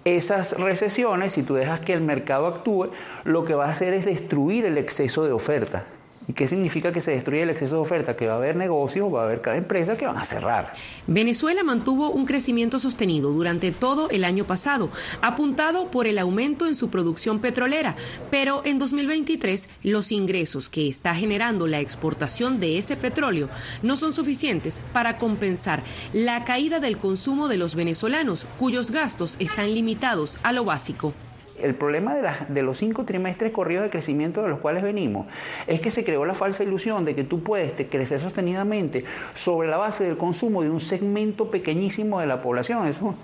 esas 0.06 0.54
recesiones, 0.58 1.34
si 1.34 1.44
tú 1.44 1.56
dejas 1.56 1.80
que 1.82 1.94
el 1.94 2.02
mercado 2.02 2.48
actúe, 2.48 2.92
lo 3.26 3.46
que 3.46 3.54
va 3.54 3.66
a 3.66 3.72
hacer 3.72 3.94
es 3.94 4.06
destruir 4.06 4.66
el 4.66 4.78
exceso 4.78 5.26
de 5.26 5.32
oferta. 5.32 5.86
¿Y 6.30 6.34
qué 6.34 6.48
significa 6.48 6.92
que 6.92 7.02
se 7.02 7.10
destruye 7.10 7.42
el 7.42 7.50
exceso 7.50 7.78
de 7.78 7.82
oferta? 7.82 8.16
Que 8.16 8.28
va 8.28 8.34
a 8.34 8.38
haber 8.38 8.56
negocios, 8.56 9.12
va 9.12 9.22
a 9.22 9.26
haber 9.26 9.42
cada 9.42 9.58
empresa 9.58 9.98
que 9.98 10.06
van 10.06 10.16
a 10.16 10.24
cerrar. 10.24 10.74
Venezuela 11.08 11.64
mantuvo 11.64 12.12
un 12.12 12.28
crecimiento 12.28 12.78
sostenido 12.78 13.32
durante 13.32 13.72
todo 13.72 14.12
el 14.12 14.24
año 14.24 14.46
pasado, 14.46 14.92
apuntado 15.24 15.90
por 15.90 16.06
el 16.06 16.20
aumento 16.20 16.68
en 16.68 16.76
su 16.76 16.92
producción 16.92 17.40
petrolera, 17.40 17.96
pero 18.30 18.62
en 18.64 18.78
2023 18.78 19.70
los 19.82 20.12
ingresos 20.12 20.70
que 20.70 20.88
está 20.88 21.16
generando 21.16 21.66
la 21.66 21.80
exportación 21.80 22.60
de 22.60 22.78
ese 22.78 22.96
petróleo 22.96 23.50
no 23.82 23.98
son 23.98 24.14
suficientes 24.14 24.82
para 24.94 25.18
compensar 25.18 25.82
la 26.14 26.44
caída 26.44 26.80
del 26.80 27.00
consumo 27.00 27.48
de 27.48 27.58
los 27.58 27.74
venezolanos, 27.74 28.46
cuyos 28.60 28.92
gastos 28.92 29.36
están 29.40 29.74
limitados 29.74 30.38
a 30.44 30.52
lo 30.52 30.64
básico 30.64 31.16
el 31.62 31.76
problema 31.76 32.16
de, 32.16 32.30
de, 32.48 32.62
los 32.62 32.78
cinco 32.78 33.06
trimestres 33.06 33.52
corridos 33.52 33.84
de 33.84 33.90
crecimiento 33.90 34.42
de 34.42 34.50
los 34.50 34.60
cuales 34.60 34.84
venimos 34.84 35.28
es 35.68 35.82
que 35.82 35.92
se 35.92 36.04
creó 36.04 36.26
la 36.26 36.34
falsa 36.34 36.64
ilusión 36.64 37.06
de 37.06 37.16
que 37.16 37.24
tú 37.24 37.44
puedes 37.44 37.74
crecer 37.88 38.22
sostenidamente 38.22 39.04
sobre 39.34 39.68
la 39.68 39.78
base 39.78 40.04
del 40.04 40.18
consumo 40.18 40.62
de 40.62 40.70
un 40.70 40.80
segmento 40.80 41.52
pequeñísimo 41.52 42.20
de 42.20 42.28
la 42.28 42.42
población. 42.42 42.88
Eso 42.88 43.16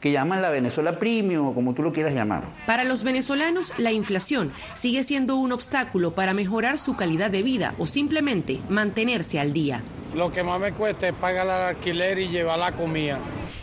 que 0.00 0.12
llaman 0.12 0.42
la 0.42 0.50
Venezuela 0.50 0.98
Premium 0.98 1.48
o 1.48 1.54
como 1.54 1.74
tú 1.74 1.82
lo 1.82 1.92
quieras 1.92 2.14
llamar. 2.14 2.44
Para 2.66 2.84
los 2.84 3.02
venezolanos, 3.02 3.72
la 3.78 3.92
inflación 3.92 4.52
sigue 4.74 5.02
siendo 5.04 5.36
un 5.36 5.52
obstáculo 5.52 6.14
para 6.14 6.34
mejorar 6.34 6.78
su 6.78 6.96
calidad 6.96 7.30
de 7.30 7.42
vida 7.42 7.74
o 7.78 7.86
simplemente 7.86 8.60
mantenerse 8.68 9.40
al 9.40 9.52
día. 9.52 9.82
Lo 10.14 10.32
que 10.32 10.42
más 10.42 10.60
me 10.60 10.72
cuesta 10.72 11.08
es 11.08 11.14
pagar 11.14 11.46
el 11.46 11.76
alquiler 11.76 12.18
y 12.18 12.28
llevar 12.28 12.58
la 12.58 12.72
comida. 12.72 13.18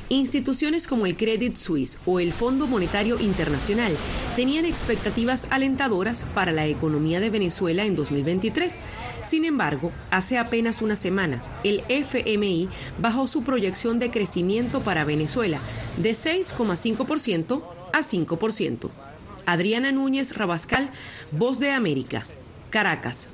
Instituciones 0.10 0.86
como 0.86 1.08
el 1.08 1.18
Credit 1.18 1.56
Suisse 1.56 1.98
o 2.06 2.20
el 2.20 2.32
Fondo 2.32 2.68
Monetario 2.68 3.20
Internacional 3.20 3.92
tenían 4.36 4.66
expectativas 4.66 5.48
alentadoras 5.50 6.26
para 6.36 6.52
la 6.52 6.68
economía 6.68 7.20
de 7.20 7.32
Venezuela 7.32 7.86
en 7.86 7.96
2023. 7.96 8.78
Sin 9.24 9.46
embargo, 9.46 9.92
hace 10.12 10.38
apenas 10.38 10.84
una 10.84 10.96
semana, 10.96 11.44
el 11.64 11.84
FMI 11.90 12.70
bajó 13.00 13.28
su 13.28 13.44
proyección 13.44 13.98
de 13.98 14.12
crecimiento 14.12 14.84
para 14.84 15.06
Venezuela 15.06 15.60
de 15.98 16.12
6,5% 16.12 17.64
a 17.92 18.00
5%. 18.02 18.90
Adriana 19.48 19.92
Núñez 19.92 20.38
Rabascal, 20.38 20.92
Voz 21.32 21.60
de 21.60 21.72
América, 21.72 22.26
Caracas. 22.70 23.28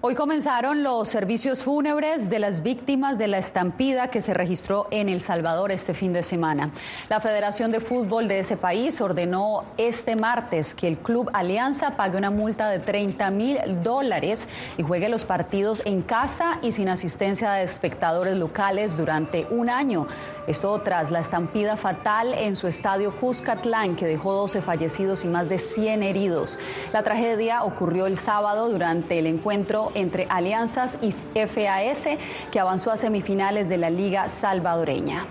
Hoy 0.00 0.14
comenzaron 0.14 0.84
los 0.84 1.08
servicios 1.08 1.64
fúnebres 1.64 2.30
de 2.30 2.38
las 2.38 2.62
víctimas 2.62 3.18
de 3.18 3.26
la 3.26 3.38
estampida 3.38 4.10
que 4.10 4.20
se 4.20 4.32
registró 4.32 4.86
en 4.92 5.08
El 5.08 5.20
Salvador 5.20 5.72
este 5.72 5.92
fin 5.92 6.12
de 6.12 6.22
semana. 6.22 6.70
La 7.08 7.20
Federación 7.20 7.72
de 7.72 7.80
Fútbol 7.80 8.28
de 8.28 8.38
ese 8.38 8.56
país 8.56 9.00
ordenó 9.00 9.64
este 9.76 10.14
martes 10.14 10.76
que 10.76 10.86
el 10.86 10.98
Club 10.98 11.30
Alianza 11.32 11.96
pague 11.96 12.16
una 12.16 12.30
multa 12.30 12.70
de 12.70 12.78
30 12.78 13.28
mil 13.32 13.58
dólares 13.82 14.46
y 14.76 14.84
juegue 14.84 15.08
los 15.08 15.24
partidos 15.24 15.82
en 15.84 16.02
casa 16.02 16.60
y 16.62 16.70
sin 16.70 16.88
asistencia 16.88 17.50
de 17.50 17.64
espectadores 17.64 18.36
locales 18.36 18.96
durante 18.96 19.48
un 19.50 19.68
año. 19.68 20.06
Esto 20.48 20.80
tras 20.80 21.10
la 21.10 21.20
estampida 21.20 21.76
fatal 21.76 22.32
en 22.32 22.56
su 22.56 22.68
estadio 22.68 23.14
Cuscatlán 23.14 23.96
que 23.96 24.06
dejó 24.06 24.32
12 24.32 24.62
fallecidos 24.62 25.26
y 25.26 25.28
más 25.28 25.50
de 25.50 25.58
100 25.58 26.02
heridos. 26.02 26.58
La 26.90 27.02
tragedia 27.02 27.64
ocurrió 27.64 28.06
el 28.06 28.16
sábado 28.16 28.70
durante 28.70 29.18
el 29.18 29.26
encuentro 29.26 29.92
entre 29.94 30.26
Alianzas 30.30 30.96
y 31.02 31.12
FAS, 31.12 32.16
que 32.50 32.60
avanzó 32.60 32.90
a 32.90 32.96
semifinales 32.96 33.68
de 33.68 33.76
la 33.76 33.90
Liga 33.90 34.30
Salvadoreña. 34.30 35.26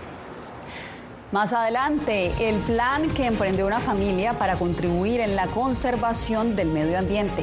Más 1.32 1.52
adelante, 1.52 2.32
el 2.38 2.60
plan 2.60 3.10
que 3.10 3.26
emprendió 3.26 3.66
una 3.66 3.80
familia 3.80 4.34
para 4.34 4.54
contribuir 4.54 5.18
en 5.18 5.34
la 5.34 5.48
conservación 5.48 6.54
del 6.54 6.68
medio 6.68 6.96
ambiente. 6.96 7.42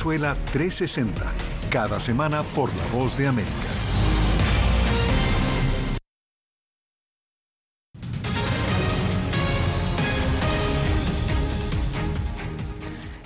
Venezuela 0.00 0.34
360, 0.50 1.22
cada 1.70 2.00
semana 2.00 2.42
por 2.42 2.74
La 2.74 2.86
Voz 2.86 3.18
de 3.18 3.26
América. 3.26 3.50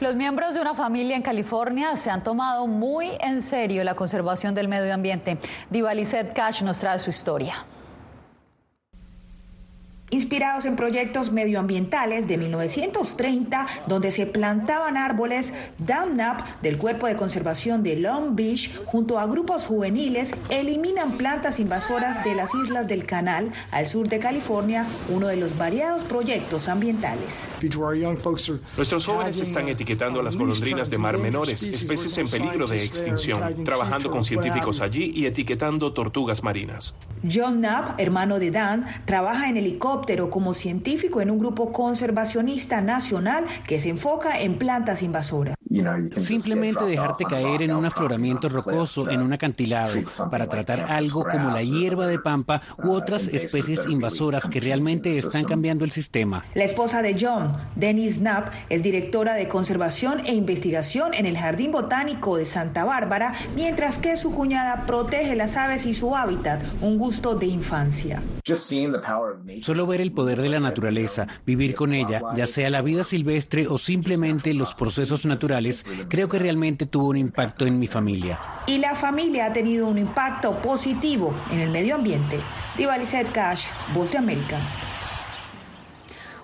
Los 0.00 0.16
miembros 0.16 0.54
de 0.54 0.62
una 0.62 0.74
familia 0.74 1.14
en 1.14 1.22
California 1.22 1.94
se 1.94 2.10
han 2.10 2.24
tomado 2.24 2.66
muy 2.66 3.12
en 3.20 3.40
serio 3.42 3.84
la 3.84 3.94
conservación 3.94 4.52
del 4.56 4.66
medio 4.66 4.92
ambiente. 4.92 5.38
Diva 5.70 5.92
Cash 6.34 6.62
nos 6.62 6.80
trae 6.80 6.98
su 6.98 7.10
historia. 7.10 7.66
Inspirados 10.14 10.64
en 10.64 10.76
proyectos 10.76 11.32
medioambientales 11.32 12.28
de 12.28 12.38
1930, 12.38 13.66
donde 13.88 14.12
se 14.12 14.26
plantaban 14.26 14.96
árboles, 14.96 15.52
Up 15.80 16.44
del 16.62 16.78
Cuerpo 16.78 17.08
de 17.08 17.16
Conservación 17.16 17.82
de 17.82 17.96
Long 17.96 18.36
Beach, 18.36 18.70
junto 18.84 19.18
a 19.18 19.26
grupos 19.26 19.66
juveniles, 19.66 20.32
eliminan 20.50 21.18
plantas 21.18 21.58
invasoras 21.58 22.22
de 22.22 22.36
las 22.36 22.54
islas 22.54 22.86
del 22.86 23.06
Canal, 23.06 23.50
al 23.72 23.88
sur 23.88 24.06
de 24.08 24.20
California, 24.20 24.86
uno 25.08 25.26
de 25.26 25.36
los 25.36 25.58
variados 25.58 26.04
proyectos 26.04 26.68
ambientales. 26.68 27.48
Nuestros 28.76 29.06
jóvenes 29.06 29.40
están 29.40 29.66
etiquetando 29.66 30.20
a 30.20 30.22
las 30.22 30.36
golondrinas 30.36 30.90
de 30.90 30.98
mar 30.98 31.18
menores, 31.18 31.64
especies 31.64 32.16
en 32.18 32.28
peligro 32.28 32.68
de 32.68 32.84
extinción, 32.84 33.64
trabajando 33.64 34.12
con 34.12 34.22
científicos 34.22 34.80
allí 34.80 35.10
y 35.12 35.26
etiquetando 35.26 35.92
tortugas 35.92 36.44
marinas. 36.44 36.94
John 37.28 37.56
Knapp, 37.56 37.98
hermano 37.98 38.38
de 38.38 38.52
Dan, 38.52 38.86
trabaja 39.06 39.48
en 39.48 39.56
helicóptero 39.56 40.03
como 40.30 40.54
científico 40.54 41.20
en 41.20 41.30
un 41.30 41.38
grupo 41.38 41.72
conservacionista 41.72 42.80
nacional 42.82 43.46
que 43.66 43.80
se 43.80 43.88
enfoca 43.88 44.40
en 44.40 44.58
plantas 44.58 45.02
invasoras. 45.02 45.56
Simplemente 46.16 46.84
dejarte 46.84 47.24
caer 47.24 47.62
en 47.62 47.74
un 47.74 47.84
afloramiento 47.84 48.48
rocoso, 48.48 49.10
en 49.10 49.22
un 49.22 49.32
acantilado, 49.32 49.94
para 50.30 50.48
tratar 50.48 50.80
algo 50.80 51.24
como 51.24 51.50
la 51.50 51.62
hierba 51.62 52.06
de 52.06 52.18
pampa 52.18 52.62
u 52.82 52.90
otras 52.90 53.28
especies 53.28 53.86
invasoras 53.88 54.44
que 54.44 54.60
realmente 54.60 55.16
están 55.18 55.44
cambiando 55.44 55.84
el 55.84 55.90
sistema. 55.90 56.44
La 56.54 56.64
esposa 56.64 57.02
de 57.02 57.16
John, 57.18 57.56
Denise 57.74 58.18
Knapp, 58.20 58.52
es 58.68 58.82
directora 58.82 59.34
de 59.34 59.48
conservación 59.48 60.20
e 60.26 60.34
investigación 60.34 61.14
en 61.14 61.26
el 61.26 61.36
Jardín 61.36 61.72
Botánico 61.72 62.36
de 62.36 62.46
Santa 62.46 62.84
Bárbara, 62.84 63.34
mientras 63.56 63.98
que 63.98 64.16
su 64.16 64.32
cuñada 64.32 64.86
protege 64.86 65.34
las 65.34 65.56
aves 65.56 65.86
y 65.86 65.94
su 65.94 66.14
hábitat, 66.14 66.62
un 66.80 66.98
gusto 66.98 67.34
de 67.34 67.46
infancia. 67.46 68.22
Solo 69.62 69.86
ver 69.86 70.00
el 70.00 70.12
poder 70.12 70.42
de 70.42 70.48
la 70.48 70.60
naturaleza, 70.60 71.26
vivir 71.46 71.74
con 71.74 71.92
ella, 71.94 72.20
ya 72.36 72.46
sea 72.46 72.70
la 72.70 72.82
vida 72.82 73.02
silvestre 73.02 73.66
o 73.66 73.78
simplemente 73.78 74.54
los 74.54 74.74
procesos 74.74 75.26
naturales, 75.26 75.63
creo 76.08 76.28
que 76.28 76.38
realmente 76.38 76.86
tuvo 76.86 77.08
un 77.08 77.16
impacto 77.16 77.66
en 77.66 77.78
mi 77.78 77.86
familia. 77.86 78.38
Y 78.66 78.78
la 78.78 78.94
familia 78.94 79.46
ha 79.46 79.52
tenido 79.52 79.86
un 79.86 79.98
impacto 79.98 80.60
positivo 80.62 81.34
en 81.50 81.60
el 81.60 81.70
medio 81.70 81.94
ambiente. 81.94 82.38
Diva 82.76 82.96
Cash, 83.32 83.66
Voz 83.94 84.12
de 84.12 84.18
América. 84.18 84.58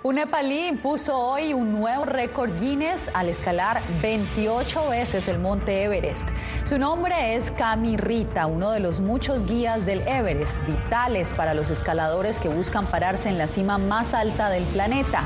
Un 0.03 0.15
nepalí 0.15 0.67
impuso 0.67 1.15
hoy 1.15 1.53
un 1.53 1.73
nuevo 1.73 2.07
récord 2.07 2.59
Guinness 2.59 3.11
al 3.13 3.29
escalar 3.29 3.83
28 4.01 4.89
veces 4.89 5.29
el 5.29 5.39
monte 5.39 5.85
Everest. 5.85 6.27
Su 6.65 6.79
nombre 6.79 7.35
es 7.37 7.51
Kami 7.51 7.99
Rita, 7.99 8.47
uno 8.47 8.71
de 8.71 8.81
los 8.81 8.99
muchos 8.99 9.45
guías 9.45 9.85
del 9.85 10.01
Everest, 10.09 10.57
vitales 10.67 11.35
para 11.35 11.53
los 11.53 11.69
escaladores 11.69 12.41
que 12.41 12.49
buscan 12.49 12.87
pararse 12.87 13.29
en 13.29 13.37
la 13.37 13.47
cima 13.47 13.77
más 13.77 14.15
alta 14.15 14.49
del 14.49 14.65
planeta. 14.65 15.23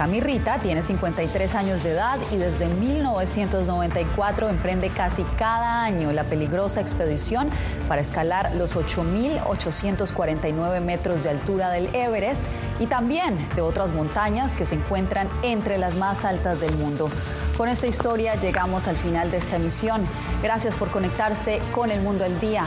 Cami 0.00 0.20
Rita 0.20 0.58
tiene 0.60 0.82
53 0.82 1.54
años 1.54 1.82
de 1.82 1.90
edad 1.90 2.18
y 2.32 2.38
desde 2.38 2.68
1994 2.68 4.48
emprende 4.48 4.88
casi 4.88 5.24
cada 5.38 5.82
año 5.82 6.10
la 6.10 6.24
peligrosa 6.24 6.80
expedición 6.80 7.50
para 7.86 8.00
escalar 8.00 8.56
los 8.56 8.76
8.849 8.76 10.80
metros 10.80 11.22
de 11.22 11.28
altura 11.28 11.68
del 11.68 11.94
Everest 11.94 12.40
y 12.78 12.86
también 12.86 13.46
de 13.54 13.60
otras 13.60 13.90
montañas 13.90 14.56
que 14.56 14.64
se 14.64 14.76
encuentran 14.76 15.28
entre 15.42 15.76
las 15.76 15.94
más 15.96 16.24
altas 16.24 16.58
del 16.62 16.74
mundo. 16.78 17.10
Con 17.58 17.68
esta 17.68 17.86
historia 17.86 18.36
llegamos 18.36 18.88
al 18.88 18.96
final 18.96 19.30
de 19.30 19.36
esta 19.36 19.56
emisión. 19.56 20.06
Gracias 20.42 20.74
por 20.76 20.88
conectarse 20.88 21.60
con 21.74 21.90
El 21.90 22.00
Mundo 22.00 22.24
al 22.24 22.40
Día. 22.40 22.64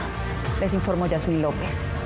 Les 0.60 0.72
informó 0.72 1.06
Yasmín 1.06 1.42
López. 1.42 1.98